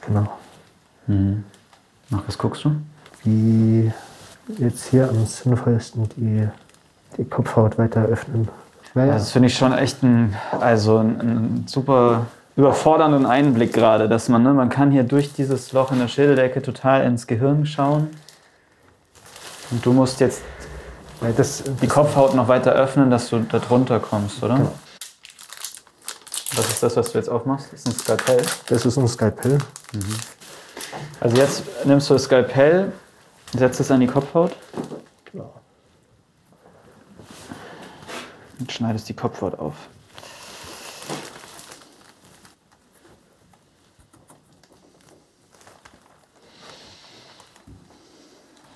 Genau. 0.05 0.27
Mhm. 1.07 1.43
Nach 2.09 2.23
was 2.27 2.37
guckst 2.37 2.65
du? 2.65 2.75
Wie 3.23 3.91
jetzt 4.57 4.87
hier 4.87 5.09
am 5.09 5.25
sinnvollsten 5.25 6.09
die, 6.17 6.47
die 7.17 7.25
Kopfhaut 7.25 7.77
weiter 7.77 8.03
öffnen. 8.03 8.47
Ja, 8.95 9.05
ja. 9.05 9.13
Das 9.13 9.31
finde 9.31 9.47
ich 9.47 9.57
schon 9.57 9.73
echt 9.73 10.03
ein, 10.03 10.35
also 10.59 10.97
ein, 10.97 11.19
ein 11.19 11.63
super 11.67 12.25
überfordernden 12.57 13.25
Einblick 13.25 13.73
gerade, 13.73 14.09
dass 14.09 14.27
man, 14.27 14.43
ne, 14.43 14.53
man 14.53 14.69
kann 14.69 14.91
hier 14.91 15.03
durch 15.03 15.33
dieses 15.33 15.71
Loch 15.71 15.91
in 15.91 15.99
der 15.99 16.09
Schädeldecke 16.09 16.61
total 16.61 17.03
ins 17.03 17.27
Gehirn 17.27 17.65
schauen. 17.65 18.09
Und 19.71 19.85
du 19.85 19.93
musst 19.93 20.19
jetzt 20.19 20.41
das, 21.37 21.63
die 21.81 21.87
Kopfhaut 21.87 22.35
noch 22.35 22.47
weiter 22.47 22.73
öffnen, 22.73 23.09
dass 23.09 23.29
du 23.29 23.39
da 23.39 23.59
drunter 23.59 23.99
kommst, 23.99 24.43
oder? 24.43 24.55
Genau. 24.55 24.73
Was 26.53 26.67
ist 26.67 26.83
das, 26.83 26.97
was 26.97 27.11
du 27.11 27.17
jetzt 27.17 27.29
aufmachst? 27.29 27.67
Das 27.71 27.79
ist 27.79 27.87
ein 27.87 27.93
Skalpell? 27.93 28.45
Das 28.67 28.85
ist 28.85 28.97
ein 28.97 29.07
Skalpell. 29.07 29.57
Mhm. 29.93 30.15
Also 31.21 31.37
jetzt 31.37 31.63
nimmst 31.85 32.09
du 32.09 32.13
das 32.13 32.23
Skalpell, 32.23 32.91
setzt 33.57 33.79
es 33.79 33.89
an 33.89 34.01
die 34.01 34.07
Kopfhaut. 34.07 34.55
Genau. 35.31 35.53
Und 38.59 38.71
schneidest 38.71 39.07
die 39.07 39.13
Kopfhaut 39.13 39.57
auf. 39.57 39.75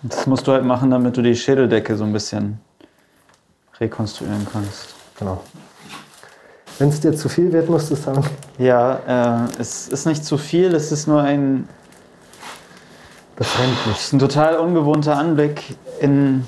Das 0.03 0.27
musst 0.27 0.45
du 0.47 0.51
halt 0.51 0.63
machen, 0.63 0.91
damit 0.91 1.17
du 1.17 1.23
die 1.23 1.35
Schädeldecke 1.35 1.97
so 1.97 2.03
ein 2.03 2.13
bisschen 2.13 2.61
rekonstruieren 3.79 4.47
kannst. 4.51 4.93
Genau. 5.17 5.43
Wenn 6.77 6.89
es 6.89 6.99
dir 6.99 7.15
zu 7.15 7.29
viel 7.29 7.53
wird, 7.53 7.69
musst 7.69 7.89
du 7.89 7.95
sagen. 7.95 8.23
Ja, 8.57 9.45
äh, 9.47 9.61
es 9.61 9.87
ist 9.87 10.05
nicht 10.05 10.25
zu 10.25 10.37
viel, 10.37 10.75
es 10.75 10.91
ist 10.91 11.07
nur 11.07 11.21
ein. 11.21 11.67
Befremdlich. 13.37 13.95
Es 13.97 14.05
ist 14.05 14.13
ein 14.13 14.19
total 14.19 14.57
ungewohnter 14.57 15.17
Anblick 15.17 15.75
in 15.99 16.45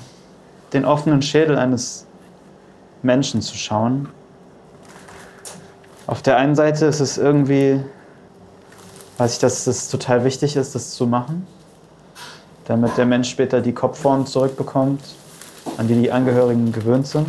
den 0.72 0.86
offenen 0.86 1.20
Schädel 1.20 1.58
eines 1.58 2.06
Menschen 3.02 3.42
zu 3.42 3.56
schauen. 3.56 4.08
Auf 6.06 6.22
der 6.22 6.38
einen 6.38 6.54
Seite 6.54 6.86
ist 6.86 7.00
es 7.00 7.18
irgendwie, 7.18 7.80
weiß 9.18 9.34
ich, 9.34 9.38
dass 9.38 9.66
es 9.66 9.90
total 9.90 10.24
wichtig 10.24 10.56
ist, 10.56 10.74
das 10.74 10.92
zu 10.92 11.06
machen, 11.06 11.46
damit 12.64 12.96
der 12.96 13.04
Mensch 13.04 13.28
später 13.28 13.60
die 13.60 13.74
Kopfform 13.74 14.24
zurückbekommt, 14.24 15.02
an 15.76 15.88
die 15.88 16.00
die 16.00 16.10
Angehörigen 16.10 16.72
gewöhnt 16.72 17.06
sind. 17.06 17.28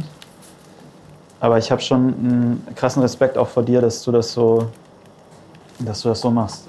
Aber 1.39 1.57
ich 1.57 1.71
habe 1.71 1.81
schon 1.81 2.13
einen 2.13 2.67
krassen 2.75 3.01
Respekt 3.01 3.37
auch 3.37 3.47
vor 3.47 3.63
dir, 3.63 3.81
dass 3.81 4.03
du 4.03 4.11
das 4.11 4.33
so, 4.33 4.67
dass 5.79 6.01
du 6.01 6.09
das 6.09 6.19
so 6.19 6.29
machst. 6.29 6.67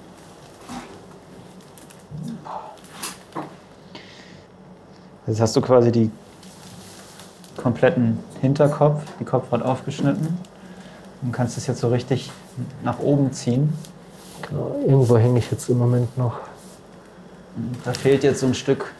Jetzt 5.26 5.40
hast 5.40 5.56
du 5.56 5.60
quasi 5.60 5.92
die 5.92 6.10
kompletten 7.56 8.18
Hinterkopf, 8.40 9.02
die 9.18 9.24
Kopfhaut 9.24 9.62
aufgeschnitten 9.62 10.38
und 11.22 11.32
kannst 11.32 11.56
es 11.58 11.66
jetzt 11.66 11.80
so 11.80 11.88
richtig 11.88 12.30
nach 12.82 12.98
oben 13.00 13.32
ziehen. 13.32 13.72
Genau, 14.48 14.76
irgendwo 14.86 15.18
hänge 15.18 15.38
ich 15.38 15.50
jetzt 15.50 15.68
im 15.68 15.78
Moment 15.78 16.16
noch. 16.16 16.38
Da 17.84 17.92
fehlt 17.92 18.24
jetzt 18.24 18.40
so 18.40 18.46
ein 18.46 18.54
Stück 18.54 18.92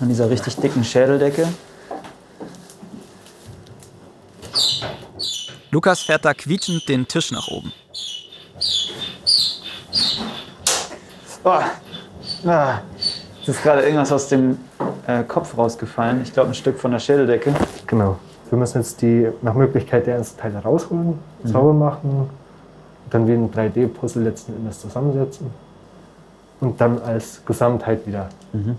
an 0.00 0.08
dieser 0.08 0.28
richtig 0.28 0.56
dicken 0.56 0.84
Schädeldecke. 0.84 1.48
Lukas 5.70 6.00
fährt 6.00 6.24
da 6.24 6.34
quietschend 6.34 6.88
den 6.88 7.06
Tisch 7.06 7.30
nach 7.30 7.48
oben. 7.48 7.72
Oh. 11.44 11.60
Ah. 12.46 12.80
Jetzt 13.38 13.48
ist 13.48 13.62
gerade 13.62 13.82
irgendwas 13.82 14.12
aus 14.12 14.28
dem 14.28 14.58
äh, 15.06 15.22
Kopf 15.24 15.56
rausgefallen. 15.56 16.22
Ich 16.22 16.32
glaube, 16.32 16.50
ein 16.50 16.54
Stück 16.54 16.78
von 16.78 16.90
der 16.90 16.98
Schädeldecke. 16.98 17.54
Genau. 17.86 18.18
Wir 18.50 18.58
müssen 18.58 18.78
jetzt 18.78 19.00
die 19.02 19.28
nach 19.42 19.54
Möglichkeit 19.54 20.06
die 20.06 20.12
einzelnen 20.12 20.40
Teile 20.40 20.58
rausholen, 20.58 21.18
mhm. 21.42 21.48
sauber 21.48 21.72
machen, 21.72 22.30
dann 23.10 23.26
wie 23.26 23.32
ein 23.32 23.50
3D-Puzzle 23.50 24.22
letzten 24.22 24.54
Endes 24.54 24.80
zusammensetzen 24.80 25.50
und 26.60 26.80
dann 26.80 27.00
als 27.00 27.42
Gesamtheit 27.44 28.06
wieder 28.06 28.28
mhm. 28.52 28.76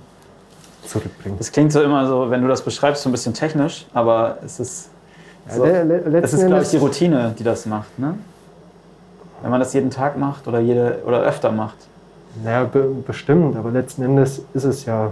zurückbringen. 0.85 1.37
Das 1.37 1.51
klingt 1.51 1.71
so 1.71 1.81
immer 1.81 2.07
so, 2.07 2.29
wenn 2.29 2.41
du 2.41 2.47
das 2.47 2.63
beschreibst, 2.63 3.03
so 3.03 3.09
ein 3.09 3.11
bisschen 3.11 3.33
technisch, 3.33 3.85
aber 3.93 4.37
es 4.43 4.59
ist, 4.59 4.89
so, 5.49 5.65
ja, 5.65 5.83
das 5.83 6.33
ist, 6.33 6.45
glaube 6.45 6.63
ich, 6.63 6.69
die 6.69 6.77
Routine, 6.77 7.35
die 7.37 7.43
das 7.43 7.65
macht. 7.65 7.97
Ne? 7.97 8.15
Wenn 9.41 9.51
man 9.51 9.59
das 9.59 9.73
jeden 9.73 9.89
Tag 9.89 10.17
macht 10.17 10.47
oder, 10.47 10.59
jede, 10.59 11.01
oder 11.05 11.21
öfter 11.21 11.51
macht. 11.51 11.77
Naja, 12.43 12.65
be 12.65 12.83
bestimmt, 13.05 13.55
aber 13.55 13.71
letzten 13.71 14.03
Endes 14.03 14.41
ist 14.53 14.63
es 14.63 14.85
ja 14.85 15.11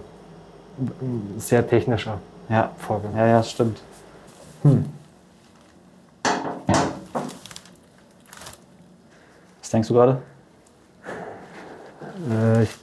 ein 0.80 1.36
sehr 1.40 1.68
technischer 1.68 2.20
ja. 2.50 2.72
Vorgang. 2.78 3.16
Ja, 3.16 3.26
ja, 3.26 3.44
stimmt. 3.44 3.82
Hm. 4.64 4.86
Was 9.62 9.72
denkst 9.72 9.88
du 9.88 9.94
gerade? 9.94 10.18
Äh, 12.30 12.64
ich 12.64 12.76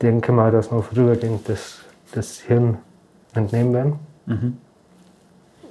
denke 0.00 0.32
mal, 0.32 0.52
dass 0.52 0.70
wir 0.70 0.82
vorübergehend 0.82 1.48
das, 1.48 1.78
das 2.12 2.38
Hirn 2.38 2.78
entnehmen 3.34 3.72
werden. 3.72 3.98
Mhm. 4.26 4.58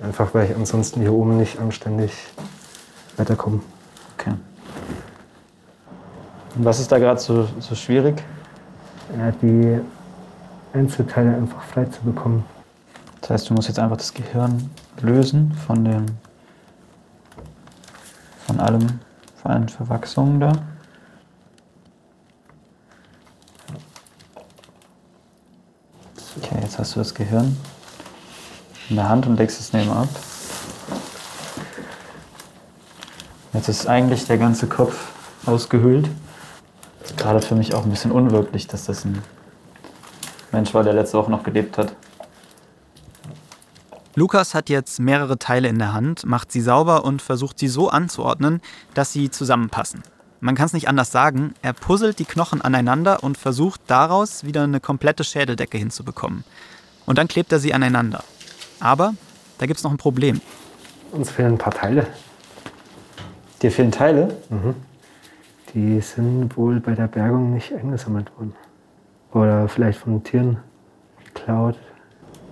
Einfach 0.02 0.34
weil 0.34 0.50
ich 0.50 0.56
ansonsten 0.56 1.02
hier 1.02 1.14
oben 1.14 1.38
nicht 1.38 1.60
anständig 1.60 2.12
weiterkomme. 3.18 3.62
Okay. 4.18 4.34
Und 6.56 6.66
was 6.66 6.80
ist 6.80 6.92
da 6.92 7.00
gerade 7.00 7.20
so, 7.20 7.48
so 7.60 7.76
schwierig? 7.76 8.24
Ja, 9.18 9.32
die 9.32 9.80
Einzelteile 10.74 11.36
einfach 11.36 11.62
frei 11.64 11.86
zu 11.86 12.02
bekommen. 12.02 12.46
Das 13.22 13.30
heißt, 13.30 13.50
du 13.50 13.54
musst 13.54 13.68
jetzt 13.68 13.80
einfach 13.80 13.98
das 13.98 14.14
Gehirn 14.14 14.70
lösen 15.02 15.54
von 15.66 15.84
dem, 15.84 16.06
von 18.46 18.60
allem, 18.60 19.00
von 19.42 19.52
allen 19.52 19.70
Verwachsungen 19.70 20.40
da. 20.40 20.52
Okay, 26.38 26.60
jetzt 26.62 26.78
hast 26.78 26.96
du 26.96 27.00
das 27.00 27.14
Gehirn 27.14 27.58
in 28.90 28.96
der 28.96 29.10
Hand 29.10 29.26
und 29.26 29.38
legst 29.38 29.60
es 29.60 29.74
nebenan 29.74 30.04
ab. 30.04 30.10
Jetzt 33.54 33.70
ist 33.70 33.88
eigentlich 33.88 34.26
der 34.26 34.38
ganze 34.38 34.68
Kopf 34.68 35.12
ausgehöhlt. 35.46 36.10
Gerade 37.18 37.42
für 37.42 37.56
mich 37.56 37.74
auch 37.74 37.84
ein 37.86 37.90
bisschen 37.90 38.12
unwirklich, 38.12 38.68
dass 38.68 38.86
das 38.86 39.06
ein 39.06 39.22
Mensch 40.52 40.74
war, 40.74 40.84
der 40.84 40.94
letzte 40.94 41.18
Woche 41.18 41.32
noch 41.32 41.44
gelebt 41.44 41.78
hat. 41.78 41.96
Lukas 44.16 44.54
hat 44.54 44.70
jetzt 44.70 45.00
mehrere 45.00 45.38
Teile 45.38 45.68
in 45.68 45.78
der 45.78 45.94
Hand, 45.94 46.26
macht 46.26 46.52
sie 46.52 46.62
sauber 46.62 47.04
und 47.04 47.22
versucht 47.22 47.60
sie 47.60 47.68
so 47.68 47.90
anzuordnen, 47.90 48.62
dass 48.94 49.12
sie 49.12 49.30
zusammenpassen. 49.30 50.04
Man 50.40 50.56
kann 50.56 50.68
es 50.68 50.74
nicht 50.74 50.88
anders 50.88 51.12
sagen, 51.12 51.54
er 51.62 51.74
puzzelt 51.74 52.20
die 52.20 52.26
Knochen 52.26 52.62
aneinander 52.62 53.24
und 53.24 53.38
versucht 53.38 53.82
daraus 53.88 54.44
wieder 54.44 54.64
eine 54.64 54.80
komplette 54.80 55.24
Schädeldecke 55.24 55.78
hinzubekommen. 55.78 56.44
Und 57.06 57.18
dann 57.18 57.28
klebt 57.28 57.52
er 57.52 57.60
sie 57.60 57.74
aneinander. 57.74 58.24
Aber 58.80 59.14
da 59.58 59.66
gibt 59.66 59.78
es 59.78 59.84
noch 59.84 59.92
ein 59.92 59.98
Problem. 59.98 60.42
Uns 61.12 61.32
fehlen 61.32 61.54
ein 61.54 61.58
paar 61.58 61.74
Teile. 61.74 62.08
Dir 63.62 63.72
fehlen 63.72 63.92
Teile? 63.92 64.36
Mhm. 64.50 64.76
Die 65.74 66.00
sind 66.02 66.56
wohl 66.58 66.80
bei 66.80 66.94
der 66.94 67.08
Bergung 67.08 67.54
nicht 67.54 67.74
eingesammelt 67.74 68.32
worden. 68.38 68.54
Oder 69.34 69.68
vielleicht 69.68 70.00
von 70.00 70.24
Tieren 70.24 70.58
geklaut. 71.26 71.78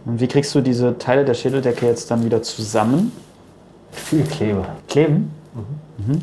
Und 0.05 0.19
wie 0.19 0.27
kriegst 0.27 0.53
du 0.55 0.62
diese 0.62 0.97
Teile 0.97 1.23
der 1.23 1.33
Schädeldecke 1.33 1.86
jetzt 1.86 2.12
dann 2.12 2.25
wieder 2.25 2.41
zusammen? 2.41 3.12
Viel 3.91 4.23
Kleber. 4.25 4.67
Kleben? 4.88 5.31
Mhm. 5.53 6.05
Mhm. 6.07 6.21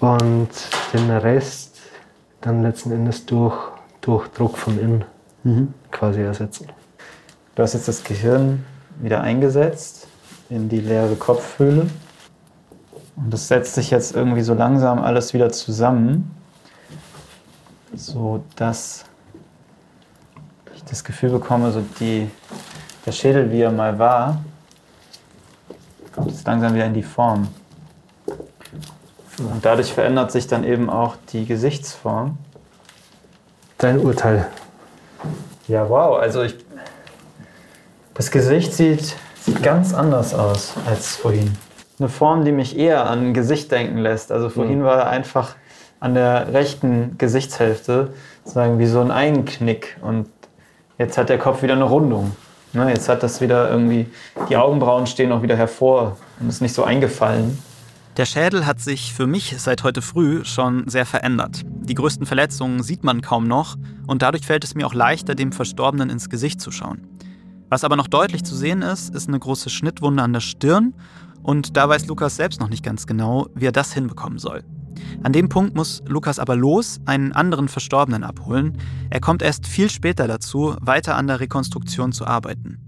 Und 0.00 0.50
den 0.92 1.10
Rest 1.10 1.78
dann 2.42 2.62
letzten 2.62 2.92
Endes 2.92 3.24
durch 3.24 3.56
durch 4.04 4.28
Druck 4.28 4.58
von 4.58 4.78
innen 4.78 5.04
mhm. 5.42 5.74
quasi 5.90 6.20
ersetzen. 6.20 6.68
Du 7.54 7.62
hast 7.62 7.74
jetzt 7.74 7.88
das 7.88 8.04
Gehirn 8.04 8.64
wieder 9.00 9.20
eingesetzt 9.22 10.08
in 10.50 10.68
die 10.68 10.80
leere 10.80 11.16
Kopfhöhle. 11.16 11.86
Und 13.16 13.30
das 13.32 13.48
setzt 13.48 13.74
sich 13.74 13.90
jetzt 13.90 14.14
irgendwie 14.14 14.42
so 14.42 14.54
langsam 14.54 15.00
alles 15.00 15.34
wieder 15.34 15.50
zusammen, 15.50 16.34
so 17.94 18.42
dass 18.56 19.04
ich 20.74 20.84
das 20.84 21.04
Gefühl 21.04 21.30
bekomme, 21.30 21.70
so 21.70 21.82
die, 22.00 22.28
der 23.06 23.12
Schädel, 23.12 23.52
wie 23.52 23.60
er 23.60 23.70
mal 23.70 23.98
war, 23.98 24.44
kommt 26.12 26.30
jetzt 26.30 26.46
langsam 26.46 26.74
wieder 26.74 26.86
in 26.86 26.94
die 26.94 27.02
Form. 27.02 27.48
Und 29.38 29.64
dadurch 29.64 29.92
verändert 29.92 30.32
sich 30.32 30.46
dann 30.46 30.64
eben 30.64 30.90
auch 30.90 31.16
die 31.32 31.44
Gesichtsform 31.46 32.36
dein 33.84 34.00
Urteil? 34.00 34.46
Ja, 35.68 35.88
wow. 35.88 36.18
Also 36.18 36.42
ich, 36.42 36.56
das 38.14 38.30
Gesicht 38.30 38.72
sieht, 38.72 39.14
sieht 39.40 39.62
ganz 39.62 39.92
anders 39.92 40.34
aus 40.34 40.74
als 40.86 41.16
vorhin. 41.16 41.52
Eine 41.98 42.08
Form, 42.08 42.44
die 42.44 42.52
mich 42.52 42.78
eher 42.78 43.08
an 43.08 43.26
ein 43.26 43.34
Gesicht 43.34 43.70
denken 43.70 43.98
lässt. 43.98 44.32
Also 44.32 44.48
vorhin 44.48 44.80
mhm. 44.80 44.84
war 44.84 44.98
er 45.00 45.06
einfach 45.08 45.54
an 46.00 46.14
der 46.14 46.52
rechten 46.52 47.16
Gesichtshälfte, 47.18 48.14
sagen 48.44 48.78
wie 48.78 48.86
so 48.86 49.00
ein 49.00 49.10
Einknick. 49.10 49.96
Und 50.00 50.26
jetzt 50.98 51.18
hat 51.18 51.28
der 51.28 51.38
Kopf 51.38 51.62
wieder 51.62 51.74
eine 51.74 51.84
Rundung. 51.84 52.34
Ne, 52.72 52.88
jetzt 52.88 53.08
hat 53.08 53.22
das 53.22 53.40
wieder 53.40 53.70
irgendwie, 53.70 54.10
die 54.48 54.56
Augenbrauen 54.56 55.06
stehen 55.06 55.30
auch 55.30 55.42
wieder 55.42 55.56
hervor 55.56 56.16
und 56.40 56.48
ist 56.48 56.60
nicht 56.60 56.74
so 56.74 56.82
eingefallen. 56.82 57.62
Der 58.16 58.26
Schädel 58.26 58.64
hat 58.64 58.80
sich 58.80 59.12
für 59.12 59.26
mich 59.26 59.56
seit 59.58 59.82
heute 59.82 60.00
früh 60.00 60.44
schon 60.44 60.86
sehr 60.86 61.04
verändert. 61.04 61.62
Die 61.66 61.94
größten 61.94 62.26
Verletzungen 62.26 62.84
sieht 62.84 63.02
man 63.02 63.22
kaum 63.22 63.48
noch 63.48 63.76
und 64.06 64.22
dadurch 64.22 64.46
fällt 64.46 64.62
es 64.62 64.76
mir 64.76 64.86
auch 64.86 64.94
leichter, 64.94 65.34
dem 65.34 65.50
Verstorbenen 65.50 66.10
ins 66.10 66.30
Gesicht 66.30 66.60
zu 66.60 66.70
schauen. 66.70 67.08
Was 67.70 67.82
aber 67.82 67.96
noch 67.96 68.06
deutlich 68.06 68.44
zu 68.44 68.54
sehen 68.54 68.82
ist, 68.82 69.12
ist 69.12 69.26
eine 69.26 69.40
große 69.40 69.68
Schnittwunde 69.68 70.22
an 70.22 70.32
der 70.32 70.38
Stirn 70.40 70.94
und 71.42 71.76
da 71.76 71.88
weiß 71.88 72.06
Lukas 72.06 72.36
selbst 72.36 72.60
noch 72.60 72.68
nicht 72.68 72.84
ganz 72.84 73.08
genau, 73.08 73.48
wie 73.52 73.66
er 73.66 73.72
das 73.72 73.92
hinbekommen 73.92 74.38
soll. 74.38 74.62
An 75.24 75.32
dem 75.32 75.48
Punkt 75.48 75.74
muss 75.74 76.00
Lukas 76.06 76.38
aber 76.38 76.54
los, 76.54 77.00
einen 77.06 77.32
anderen 77.32 77.66
Verstorbenen 77.66 78.22
abholen. 78.22 78.78
Er 79.10 79.20
kommt 79.20 79.42
erst 79.42 79.66
viel 79.66 79.90
später 79.90 80.28
dazu, 80.28 80.76
weiter 80.80 81.16
an 81.16 81.26
der 81.26 81.40
Rekonstruktion 81.40 82.12
zu 82.12 82.28
arbeiten. 82.28 82.83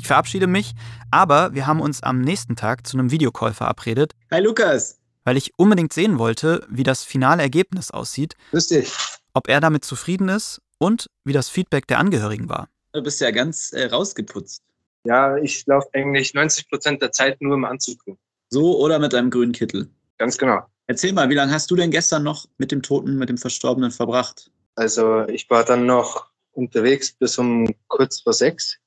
Ich 0.00 0.06
verabschiede 0.06 0.46
mich, 0.46 0.72
aber 1.10 1.52
wir 1.52 1.66
haben 1.66 1.82
uns 1.82 2.02
am 2.02 2.22
nächsten 2.22 2.56
Tag 2.56 2.86
zu 2.86 2.96
einem 2.96 3.10
Videocall 3.10 3.52
verabredet. 3.52 4.14
Hi 4.30 4.40
Lukas! 4.40 4.98
Weil 5.24 5.36
ich 5.36 5.52
unbedingt 5.58 5.92
sehen 5.92 6.18
wollte, 6.18 6.66
wie 6.70 6.84
das 6.84 7.04
finale 7.04 7.42
Ergebnis 7.42 7.90
aussieht. 7.90 8.34
Grüß 8.50 8.68
dich. 8.68 8.90
Ob 9.34 9.46
er 9.50 9.60
damit 9.60 9.84
zufrieden 9.84 10.30
ist 10.30 10.62
und 10.78 11.10
wie 11.24 11.34
das 11.34 11.50
Feedback 11.50 11.86
der 11.86 11.98
Angehörigen 11.98 12.48
war. 12.48 12.68
Du 12.94 13.02
bist 13.02 13.20
ja 13.20 13.30
ganz 13.30 13.72
äh, 13.74 13.88
rausgeputzt. 13.88 14.62
Ja, 15.04 15.36
ich 15.36 15.66
laufe 15.66 15.90
eigentlich 15.92 16.32
90 16.32 16.70
Prozent 16.70 17.02
der 17.02 17.12
Zeit 17.12 17.42
nur 17.42 17.54
im 17.54 17.66
Anzug 17.66 17.98
rum. 18.06 18.16
So 18.48 18.78
oder 18.78 18.98
mit 18.98 19.14
einem 19.14 19.28
grünen 19.28 19.52
Kittel? 19.52 19.90
Ganz 20.16 20.38
genau. 20.38 20.62
Erzähl 20.86 21.12
mal, 21.12 21.28
wie 21.28 21.34
lange 21.34 21.52
hast 21.52 21.70
du 21.70 21.76
denn 21.76 21.90
gestern 21.90 22.22
noch 22.22 22.46
mit 22.56 22.72
dem 22.72 22.80
Toten, 22.80 23.18
mit 23.18 23.28
dem 23.28 23.36
Verstorbenen 23.36 23.90
verbracht? 23.90 24.50
Also 24.76 25.26
ich 25.26 25.50
war 25.50 25.62
dann 25.62 25.84
noch 25.84 26.30
unterwegs 26.52 27.12
bis 27.12 27.36
um 27.36 27.74
kurz 27.86 28.22
vor 28.22 28.32
sechs 28.32 28.78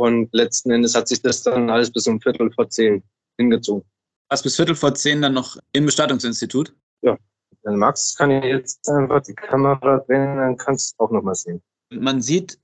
und 0.00 0.32
letzten 0.32 0.70
Endes 0.70 0.94
hat 0.94 1.08
sich 1.08 1.20
das 1.20 1.42
dann 1.42 1.68
alles 1.68 1.92
bis 1.92 2.06
um 2.06 2.20
Viertel 2.20 2.50
vor 2.52 2.68
zehn 2.68 3.02
hingezogen. 3.36 3.84
Was 4.28 4.42
bis 4.42 4.56
Viertel 4.56 4.74
vor 4.74 4.94
zehn 4.94 5.20
dann 5.20 5.34
noch 5.34 5.58
im 5.72 5.86
Bestattungsinstitut? 5.86 6.74
Ja, 7.02 7.18
wenn 7.62 7.74
du 7.74 7.78
magst, 7.78 8.16
kann 8.16 8.30
ich 8.30 8.44
jetzt 8.44 8.88
einfach 8.88 9.22
die 9.22 9.34
Kamera 9.34 9.98
drehen, 10.06 10.36
dann 10.36 10.56
kannst 10.56 10.94
du 10.98 11.04
auch 11.04 11.10
nochmal 11.10 11.34
sehen. 11.34 11.60
Man 11.90 12.22
sieht 12.22 12.58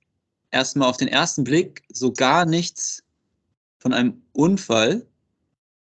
erstmal 0.51 0.89
auf 0.89 0.97
den 0.97 1.09
ersten 1.09 1.45
Blick 1.45 1.83
so 1.89 2.13
gar 2.13 2.47
nichts 2.47 3.03
von 3.79 3.93
einem 3.93 4.23
Unfall. 4.33 5.07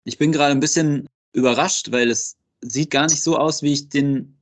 Ich 0.03 0.17
bin 0.17 0.31
gerade 0.31 0.51
ein 0.51 0.59
bisschen 0.59 1.07
überrascht, 1.33 1.91
weil 1.91 2.09
es 2.09 2.37
sieht 2.61 2.91
gar 2.91 3.07
nicht 3.07 3.23
so 3.23 3.37
aus, 3.37 3.63
wie 3.63 3.73
ich 3.73 3.89
den, 3.89 4.37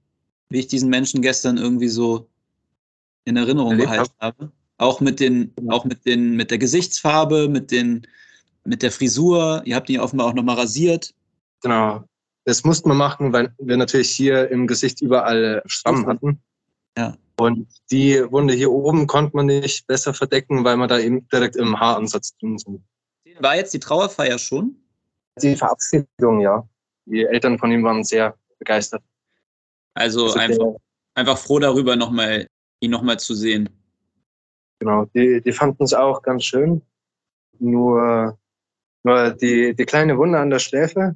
wie 0.50 0.60
ich 0.60 0.68
diesen 0.68 0.90
Menschen 0.90 1.22
gestern 1.22 1.58
irgendwie 1.58 1.88
so 1.88 2.28
in 3.26 3.38
Erinnerung 3.38 3.72
Erlebt 3.72 3.90
behalten 3.90 4.14
habe. 4.20 4.52
Auch 4.78 5.02
mit 5.02 5.20
den, 5.20 5.54
auch 5.70 5.86
mit 5.86 6.06
den, 6.06 6.36
mit 6.36 6.52
der 6.52 6.58
Gesichtsfarbe, 6.58 7.48
mit 7.48 7.72
den, 7.72 8.06
mit 8.64 8.84
der 8.84 8.92
Frisur. 8.92 9.62
Ihr 9.66 9.76
habt 9.76 9.90
ihn 9.90 10.00
offenbar 10.00 10.28
auch 10.28 10.34
nochmal 10.34 10.58
rasiert. 10.58 11.14
Genau. 11.62 12.04
Das 12.46 12.64
mussten 12.64 12.90
wir 12.90 12.96
machen, 12.96 13.34
weil 13.34 13.54
wir 13.60 13.78
natürlich 13.78 14.12
hier 14.12 14.50
im 14.52 14.68
Gesicht 14.68 15.02
überall 15.02 15.62
Schrammen 15.66 16.06
hatten. 16.06 16.40
Ja. 16.98 17.16
Und 17.40 17.68
die 17.92 18.24
Wunde 18.32 18.54
hier 18.54 18.72
oben 18.72 19.06
konnte 19.06 19.36
man 19.36 19.48
nicht 19.48 19.86
besser 19.86 20.14
verdecken, 20.14 20.64
weil 20.64 20.78
man 20.78 20.90
da 20.90 20.98
eben 20.98 21.28
direkt 21.28 21.56
im 21.56 21.80
Haaransatz 21.80 22.36
drin 22.38 22.58
sind. 22.58 22.82
War 23.40 23.56
jetzt 23.56 23.74
die 23.74 23.80
Trauerfeier 23.80 24.40
schon? 24.40 24.76
Die 25.42 25.56
Verabschiedung, 25.56 26.42
ja. 26.42 26.68
Die 27.06 27.26
Eltern 27.26 27.60
von 27.60 27.72
ihm 27.72 27.84
waren 27.84 28.04
sehr 28.04 28.36
begeistert. 28.58 29.04
Also, 29.94 30.26
also 30.26 30.40
einfach, 30.40 30.76
einfach 31.14 31.38
froh 31.38 31.60
darüber, 31.60 31.96
noch 31.96 32.12
mal, 32.12 32.48
ihn 32.80 32.92
nochmal 32.92 33.20
zu 33.20 33.36
sehen. 33.36 33.70
Genau, 34.80 35.06
die, 35.06 35.42
die 35.42 35.52
fanden 35.52 35.84
es 35.84 35.94
auch 35.94 36.22
ganz 36.22 36.44
schön. 36.44 36.82
Nur, 37.60 38.38
nur 39.04 39.32
die, 39.32 39.76
die 39.76 39.86
kleine 39.86 40.18
Wunde 40.18 40.40
an 40.40 40.50
der 40.50 40.60
Schläfe, 40.60 41.16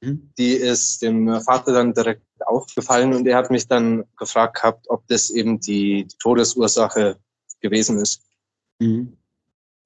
mhm. 0.00 0.32
die 0.38 0.52
ist 0.52 1.02
dem 1.02 1.40
Vater 1.40 1.72
dann 1.72 1.92
direkt 1.92 2.22
aufgefallen 2.40 3.12
und 3.12 3.26
er 3.26 3.36
hat 3.36 3.50
mich 3.50 3.66
dann 3.66 4.04
gefragt 4.16 4.56
gehabt, 4.56 4.88
ob 4.88 5.06
das 5.08 5.30
eben 5.30 5.60
die, 5.60 6.06
die 6.06 6.16
Todesursache 6.18 7.16
gewesen 7.60 7.98
ist. 7.98 8.22
Mhm. 8.80 9.16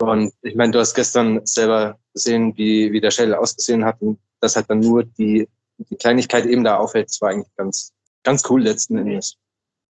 Und 0.00 0.32
ich 0.42 0.54
meine, 0.54 0.72
du 0.72 0.80
hast 0.80 0.94
gestern 0.94 1.44
selber 1.46 1.98
gesehen, 2.12 2.56
wie, 2.56 2.92
wie 2.92 3.00
der 3.00 3.10
Schädel 3.10 3.34
ausgesehen 3.34 3.84
hat 3.84 4.00
und 4.00 4.18
dass 4.40 4.56
halt 4.56 4.68
dann 4.68 4.80
nur 4.80 5.04
die, 5.04 5.48
die 5.78 5.96
Kleinigkeit 5.96 6.46
eben 6.46 6.64
da 6.64 6.76
auffällt. 6.76 7.08
Das 7.08 7.20
war 7.20 7.30
eigentlich 7.30 7.54
ganz, 7.56 7.92
ganz 8.22 8.42
cool 8.50 8.62
letzten 8.62 8.98
Endes. 8.98 9.37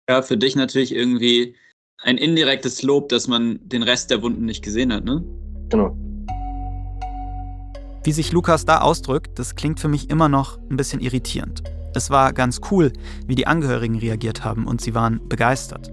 Ja, 0.10 0.22
für 0.22 0.38
dich 0.38 0.56
natürlich 0.56 0.94
irgendwie 0.94 1.56
ein 2.02 2.18
indirektes 2.18 2.82
Lob, 2.84 3.10
dass 3.10 3.28
man 3.28 3.60
den 3.64 3.84
Rest 3.84 4.10
der 4.10 4.22
Wunden 4.22 4.46
nicht 4.46 4.64
gesehen 4.64 4.94
hat, 4.94 5.04
ne? 5.04 5.24
Genau. 5.70 5.96
Wie 8.04 8.12
sich 8.12 8.32
Lukas 8.32 8.66
da 8.66 8.80
ausdrückt, 8.80 9.38
das 9.38 9.56
klingt 9.56 9.80
für 9.80 9.90
mich 9.90 10.10
immer 10.10 10.30
noch 10.30 10.58
ein 10.70 10.78
bisschen 10.78 11.02
irritierend. 11.02 11.64
Es 11.94 12.10
war 12.10 12.34
ganz 12.34 12.62
cool, 12.72 12.94
wie 13.28 13.36
die 13.36 13.48
Angehörigen 13.48 13.98
reagiert 13.98 14.46
haben 14.46 14.68
und 14.68 14.80
sie 14.80 14.96
waren 14.96 15.28
begeistert. 15.28 15.92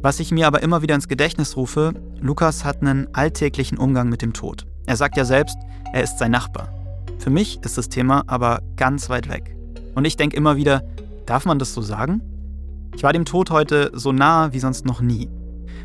Was 0.00 0.18
ich 0.18 0.32
mir 0.32 0.48
aber 0.48 0.62
immer 0.62 0.82
wieder 0.82 0.96
ins 0.96 1.06
Gedächtnis 1.06 1.56
rufe, 1.56 1.94
Lukas 2.20 2.64
hat 2.64 2.80
einen 2.80 3.14
alltäglichen 3.14 3.78
Umgang 3.78 4.08
mit 4.08 4.20
dem 4.20 4.32
Tod. 4.32 4.66
Er 4.86 4.96
sagt 4.96 5.16
ja 5.16 5.24
selbst, 5.24 5.56
er 5.92 6.02
ist 6.02 6.18
sein 6.18 6.32
Nachbar. 6.32 6.74
Für 7.18 7.30
mich 7.30 7.60
ist 7.62 7.78
das 7.78 7.88
Thema 7.88 8.24
aber 8.26 8.62
ganz 8.76 9.08
weit 9.08 9.28
weg. 9.28 9.54
Und 9.94 10.04
ich 10.04 10.16
denke 10.16 10.36
immer 10.36 10.56
wieder, 10.56 10.82
darf 11.26 11.44
man 11.44 11.60
das 11.60 11.72
so 11.72 11.82
sagen? 11.82 12.20
Ich 12.94 13.02
war 13.02 13.12
dem 13.12 13.24
Tod 13.24 13.50
heute 13.50 13.90
so 13.94 14.12
nah 14.12 14.52
wie 14.52 14.58
sonst 14.58 14.84
noch 14.84 15.00
nie. 15.00 15.28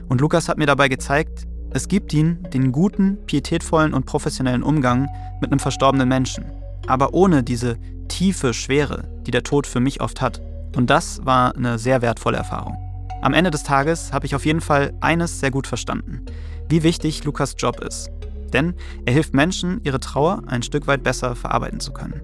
Und 0.09 0.21
Lukas 0.21 0.49
hat 0.49 0.57
mir 0.57 0.65
dabei 0.65 0.87
gezeigt, 0.87 1.47
es 1.71 1.87
gibt 1.87 2.13
ihn, 2.13 2.43
den 2.53 2.71
guten, 2.71 3.17
pietätvollen 3.25 3.93
und 3.93 4.05
professionellen 4.05 4.63
Umgang 4.63 5.09
mit 5.41 5.51
einem 5.51 5.59
verstorbenen 5.59 6.07
Menschen. 6.07 6.45
Aber 6.87 7.13
ohne 7.13 7.43
diese 7.43 7.77
tiefe 8.07 8.53
Schwere, 8.53 9.07
die 9.25 9.31
der 9.31 9.43
Tod 9.43 9.67
für 9.67 9.79
mich 9.79 10.01
oft 10.01 10.21
hat. 10.21 10.41
Und 10.75 10.89
das 10.89 11.25
war 11.25 11.55
eine 11.55 11.77
sehr 11.77 12.01
wertvolle 12.01 12.37
Erfahrung. 12.37 12.77
Am 13.21 13.33
Ende 13.33 13.51
des 13.51 13.63
Tages 13.63 14.13
habe 14.13 14.25
ich 14.25 14.35
auf 14.35 14.45
jeden 14.45 14.61
Fall 14.61 14.93
eines 15.01 15.39
sehr 15.39 15.51
gut 15.51 15.67
verstanden, 15.67 16.25
wie 16.69 16.83
wichtig 16.83 17.23
Lukas 17.23 17.55
Job 17.57 17.81
ist. 17.81 18.09
Denn 18.53 18.75
er 19.05 19.13
hilft 19.13 19.33
Menschen, 19.33 19.81
ihre 19.83 19.99
Trauer 19.99 20.43
ein 20.47 20.63
Stück 20.63 20.87
weit 20.87 21.03
besser 21.03 21.35
verarbeiten 21.35 21.79
zu 21.79 21.91
können. 21.91 22.21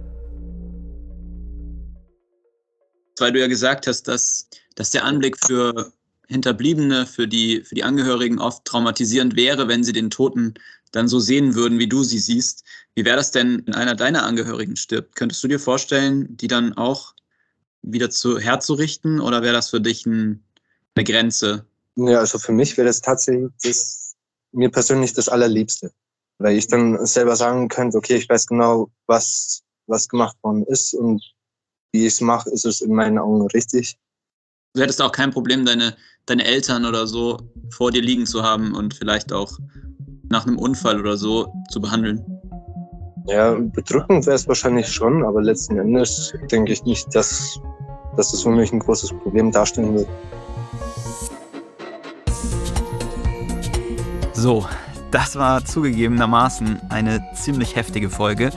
Weil 3.19 3.31
du 3.31 3.39
ja 3.39 3.47
gesagt 3.47 3.87
hast, 3.87 4.07
dass, 4.07 4.47
dass 4.75 4.89
der 4.89 5.05
Anblick 5.05 5.37
für 5.45 5.91
Hinterbliebene, 6.27 7.05
für 7.05 7.27
die, 7.27 7.61
für 7.61 7.75
die 7.75 7.83
Angehörigen 7.83 8.39
oft 8.39 8.65
traumatisierend 8.65 9.35
wäre, 9.35 9.67
wenn 9.67 9.83
sie 9.83 9.93
den 9.93 10.09
Toten 10.09 10.55
dann 10.91 11.07
so 11.07 11.19
sehen 11.19 11.55
würden, 11.55 11.79
wie 11.79 11.87
du 11.87 12.03
sie 12.03 12.19
siehst. 12.19 12.63
Wie 12.95 13.03
wäre 13.03 13.17
das 13.17 13.31
denn, 13.31 13.63
wenn 13.65 13.75
einer 13.75 13.95
deiner 13.95 14.23
Angehörigen 14.23 14.75
stirbt? 14.75 15.15
Könntest 15.15 15.43
du 15.43 15.47
dir 15.47 15.59
vorstellen, 15.59 16.37
die 16.37 16.47
dann 16.47 16.73
auch 16.73 17.13
wieder 17.81 18.09
zu, 18.09 18.39
herzurichten 18.39 19.19
oder 19.19 19.41
wäre 19.41 19.53
das 19.53 19.69
für 19.69 19.81
dich 19.81 20.05
ein, 20.05 20.43
eine 20.95 21.03
Grenze? 21.03 21.65
Ja, 21.95 22.19
also 22.19 22.39
für 22.39 22.51
mich 22.51 22.77
wäre 22.77 22.87
das 22.87 23.01
tatsächlich 23.01 23.51
das, 23.63 24.15
mir 24.51 24.69
persönlich 24.69 25.13
das 25.13 25.29
Allerliebste. 25.29 25.91
Weil 26.39 26.57
ich 26.57 26.67
dann 26.67 27.05
selber 27.05 27.35
sagen 27.35 27.67
könnte, 27.67 27.97
okay, 27.97 28.15
ich 28.15 28.29
weiß 28.29 28.47
genau, 28.47 28.89
was, 29.05 29.61
was 29.87 30.07
gemacht 30.07 30.37
worden 30.41 30.63
ist 30.65 30.93
und 30.93 31.21
wie 31.93 32.07
ich 32.07 32.13
es 32.13 32.21
mache, 32.21 32.49
ist 32.49 32.65
es 32.65 32.81
in 32.81 32.93
meinen 32.93 33.17
Augen 33.17 33.45
richtig. 33.47 33.97
Du 34.73 34.81
hättest 34.81 35.01
auch 35.01 35.11
kein 35.11 35.31
Problem, 35.31 35.63
deine, 35.63 35.95
deine 36.25 36.43
Eltern 36.43 36.85
oder 36.85 37.05
so 37.05 37.39
vor 37.69 37.91
dir 37.91 38.01
liegen 38.01 38.25
zu 38.25 38.43
haben 38.43 38.73
und 38.73 38.95
vielleicht 38.95 39.31
auch 39.31 39.59
nach 40.29 40.47
einem 40.47 40.57
Unfall 40.57 40.99
oder 40.99 41.15
so 41.15 41.53
zu 41.69 41.79
behandeln. 41.79 42.25
Ja, 43.27 43.53
bedrückend 43.53 44.25
wäre 44.25 44.35
es 44.35 44.47
wahrscheinlich 44.47 44.87
schon, 44.87 45.23
aber 45.23 45.41
letzten 45.43 45.77
Endes 45.77 46.33
denke 46.51 46.73
ich 46.73 46.83
nicht, 46.83 47.13
dass, 47.15 47.59
dass 48.17 48.31
das 48.31 48.41
für 48.41 48.49
mich 48.49 48.73
ein 48.73 48.79
großes 48.79 49.11
Problem 49.21 49.51
darstellen 49.51 49.93
wird. 49.93 50.07
So, 54.33 54.65
das 55.11 55.35
war 55.35 55.63
zugegebenermaßen 55.63 56.81
eine 56.89 57.23
ziemlich 57.35 57.75
heftige 57.75 58.09
Folge. 58.09 58.49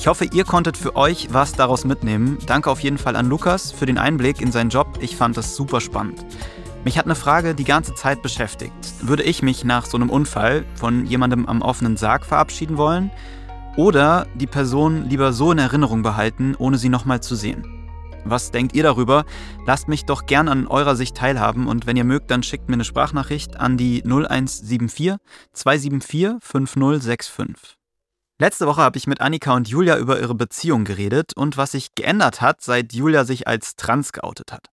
Ich 0.00 0.06
hoffe, 0.06 0.24
ihr 0.24 0.44
konntet 0.44 0.78
für 0.78 0.96
euch 0.96 1.28
was 1.30 1.52
daraus 1.52 1.84
mitnehmen. 1.84 2.38
Danke 2.46 2.70
auf 2.70 2.80
jeden 2.80 2.96
Fall 2.96 3.16
an 3.16 3.28
Lukas 3.28 3.70
für 3.70 3.84
den 3.84 3.98
Einblick 3.98 4.40
in 4.40 4.50
seinen 4.50 4.70
Job. 4.70 4.96
Ich 5.02 5.14
fand 5.14 5.36
das 5.36 5.54
super 5.54 5.82
spannend. 5.82 6.24
Mich 6.84 6.96
hat 6.96 7.04
eine 7.04 7.14
Frage 7.14 7.54
die 7.54 7.64
ganze 7.64 7.94
Zeit 7.94 8.22
beschäftigt. 8.22 8.72
Würde 9.02 9.24
ich 9.24 9.42
mich 9.42 9.62
nach 9.62 9.84
so 9.84 9.98
einem 9.98 10.08
Unfall 10.08 10.64
von 10.74 11.04
jemandem 11.04 11.44
am 11.44 11.60
offenen 11.60 11.98
Sarg 11.98 12.24
verabschieden 12.24 12.78
wollen? 12.78 13.10
Oder 13.76 14.26
die 14.36 14.46
Person 14.46 15.06
lieber 15.06 15.34
so 15.34 15.52
in 15.52 15.58
Erinnerung 15.58 16.00
behalten, 16.00 16.54
ohne 16.58 16.78
sie 16.78 16.88
nochmal 16.88 17.20
zu 17.20 17.34
sehen? 17.34 17.66
Was 18.24 18.52
denkt 18.52 18.74
ihr 18.74 18.84
darüber? 18.84 19.26
Lasst 19.66 19.86
mich 19.86 20.06
doch 20.06 20.24
gern 20.24 20.48
an 20.48 20.66
eurer 20.66 20.96
Sicht 20.96 21.14
teilhaben 21.14 21.66
und 21.66 21.86
wenn 21.86 21.98
ihr 21.98 22.04
mögt, 22.04 22.30
dann 22.30 22.42
schickt 22.42 22.70
mir 22.70 22.74
eine 22.74 22.84
Sprachnachricht 22.84 23.60
an 23.60 23.76
die 23.76 24.02
0174 24.02 25.16
274 25.52 26.36
5065. 26.40 27.79
Letzte 28.40 28.66
Woche 28.66 28.80
habe 28.80 28.96
ich 28.96 29.06
mit 29.06 29.20
Annika 29.20 29.54
und 29.54 29.68
Julia 29.68 29.98
über 29.98 30.18
ihre 30.18 30.34
Beziehung 30.34 30.84
geredet 30.84 31.36
und 31.36 31.58
was 31.58 31.72
sich 31.72 31.94
geändert 31.94 32.40
hat, 32.40 32.62
seit 32.62 32.94
Julia 32.94 33.26
sich 33.26 33.46
als 33.46 33.76
trans 33.76 34.14
geoutet 34.14 34.50
hat. 34.50 34.68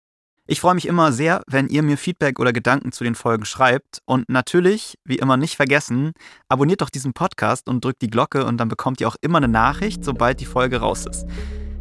Ich 0.46 0.60
freue 0.60 0.76
mich 0.76 0.86
immer 0.86 1.10
sehr, 1.10 1.42
wenn 1.48 1.66
ihr 1.66 1.82
mir 1.82 1.98
Feedback 1.98 2.38
oder 2.38 2.52
Gedanken 2.52 2.92
zu 2.92 3.02
den 3.02 3.16
Folgen 3.16 3.44
schreibt. 3.44 4.02
Und 4.04 4.28
natürlich, 4.28 4.94
wie 5.04 5.16
immer 5.16 5.36
nicht 5.36 5.56
vergessen, 5.56 6.12
abonniert 6.48 6.80
doch 6.80 6.90
diesen 6.90 7.12
Podcast 7.12 7.68
und 7.68 7.84
drückt 7.84 8.02
die 8.02 8.10
Glocke 8.10 8.44
und 8.44 8.58
dann 8.58 8.68
bekommt 8.68 9.00
ihr 9.00 9.08
auch 9.08 9.16
immer 9.20 9.38
eine 9.38 9.48
Nachricht, 9.48 10.04
sobald 10.04 10.38
die 10.38 10.46
Folge 10.46 10.76
raus 10.76 11.04
ist. 11.04 11.26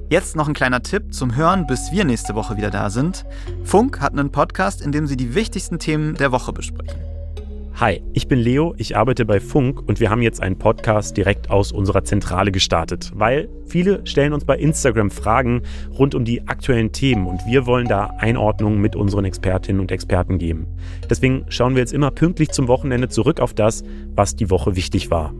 Jetzt 0.09 0.35
noch 0.35 0.47
ein 0.47 0.55
kleiner 0.55 0.81
Tipp 0.81 1.13
zum 1.13 1.35
Hören, 1.35 1.67
bis 1.67 1.91
wir 1.91 2.03
nächste 2.03 2.33
Woche 2.33 2.57
wieder 2.57 2.71
da 2.71 2.89
sind. 2.89 3.25
Funk 3.63 4.01
hat 4.01 4.13
einen 4.13 4.31
Podcast, 4.31 4.81
in 4.81 4.91
dem 4.91 5.05
sie 5.05 5.17
die 5.17 5.35
wichtigsten 5.35 5.77
Themen 5.77 6.15
der 6.15 6.31
Woche 6.31 6.51
besprechen. 6.51 7.14
Hi, 7.77 8.01
ich 8.13 8.29
bin 8.29 8.39
Leo, 8.39 8.73
ich 8.77 8.95
arbeite 8.95 9.25
bei 9.25 9.41
Funk 9.41 9.83
und 9.85 9.99
wir 9.99 10.09
haben 10.09 10.21
jetzt 10.21 10.41
einen 10.41 10.57
Podcast 10.57 11.17
direkt 11.17 11.49
aus 11.49 11.73
unserer 11.73 12.05
Zentrale 12.05 12.53
gestartet, 12.53 13.11
weil 13.13 13.49
viele 13.65 13.99
stellen 14.07 14.31
uns 14.31 14.45
bei 14.45 14.57
Instagram 14.57 15.11
Fragen 15.11 15.61
rund 15.99 16.15
um 16.15 16.23
die 16.23 16.47
aktuellen 16.47 16.93
Themen 16.93 17.27
und 17.27 17.45
wir 17.45 17.65
wollen 17.65 17.89
da 17.89 18.13
Einordnungen 18.17 18.79
mit 18.79 18.95
unseren 18.95 19.25
Expertinnen 19.25 19.81
und 19.81 19.91
Experten 19.91 20.37
geben. 20.37 20.67
Deswegen 21.09 21.43
schauen 21.49 21.75
wir 21.75 21.81
jetzt 21.81 21.91
immer 21.91 22.11
pünktlich 22.11 22.51
zum 22.51 22.69
Wochenende 22.69 23.09
zurück 23.09 23.41
auf 23.41 23.53
das, 23.53 23.83
was 24.15 24.37
die 24.37 24.49
Woche 24.49 24.77
wichtig 24.77 25.11
war. 25.11 25.33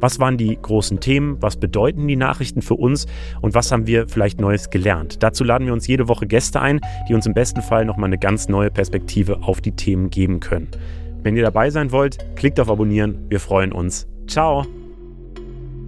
Was 0.00 0.18
waren 0.18 0.38
die 0.38 0.58
großen 0.60 1.00
Themen? 1.00 1.36
Was 1.40 1.56
bedeuten 1.58 2.08
die 2.08 2.16
Nachrichten 2.16 2.62
für 2.62 2.74
uns? 2.74 3.06
Und 3.42 3.54
was 3.54 3.70
haben 3.72 3.86
wir 3.86 4.08
vielleicht 4.08 4.40
Neues 4.40 4.70
gelernt? 4.70 5.22
Dazu 5.22 5.44
laden 5.44 5.66
wir 5.66 5.74
uns 5.74 5.86
jede 5.86 6.08
Woche 6.08 6.26
Gäste 6.26 6.62
ein, 6.62 6.80
die 7.08 7.14
uns 7.14 7.26
im 7.26 7.34
besten 7.34 7.60
Fall 7.60 7.84
nochmal 7.84 8.08
eine 8.08 8.18
ganz 8.18 8.48
neue 8.48 8.70
Perspektive 8.70 9.42
auf 9.42 9.60
die 9.60 9.72
Themen 9.72 10.08
geben 10.08 10.40
können. 10.40 10.68
Wenn 11.24 11.38
ihr 11.38 11.42
dabei 11.42 11.70
sein 11.70 11.90
wollt, 11.90 12.18
klickt 12.36 12.60
auf 12.60 12.68
Abonnieren. 12.68 13.24
Wir 13.30 13.40
freuen 13.40 13.72
uns. 13.72 14.06
Ciao! 14.28 14.66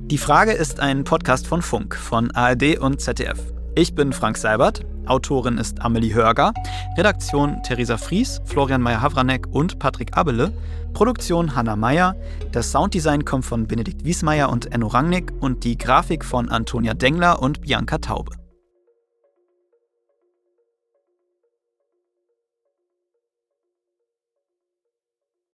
Die 0.06 0.16
Frage 0.16 0.52
ist 0.52 0.80
ein 0.80 1.04
Podcast 1.04 1.46
von 1.46 1.60
Funk, 1.60 1.94
von 1.94 2.30
ARD 2.30 2.78
und 2.78 3.02
ZDF. 3.02 3.38
Ich 3.74 3.94
bin 3.94 4.14
Frank 4.14 4.38
Seibert, 4.38 4.86
Autorin 5.04 5.58
ist 5.58 5.82
Amelie 5.82 6.14
Hörger, 6.14 6.54
Redaktion 6.96 7.62
Theresa 7.62 7.98
Fries, 7.98 8.40
Florian 8.46 8.80
Meyer-Havranek 8.80 9.46
und 9.50 9.78
Patrick 9.78 10.16
Abele, 10.16 10.52
Produktion 10.94 11.54
Hanna 11.54 11.76
Meyer, 11.76 12.16
das 12.52 12.72
Sounddesign 12.72 13.26
kommt 13.26 13.44
von 13.44 13.66
Benedikt 13.66 14.04
Wiesmeier 14.04 14.48
und 14.48 14.72
Enno 14.72 14.86
Rangnick 14.86 15.32
und 15.40 15.64
die 15.64 15.76
Grafik 15.76 16.24
von 16.24 16.48
Antonia 16.48 16.94
Dengler 16.94 17.42
und 17.42 17.60
Bianca 17.60 17.98
Taube. 17.98 18.32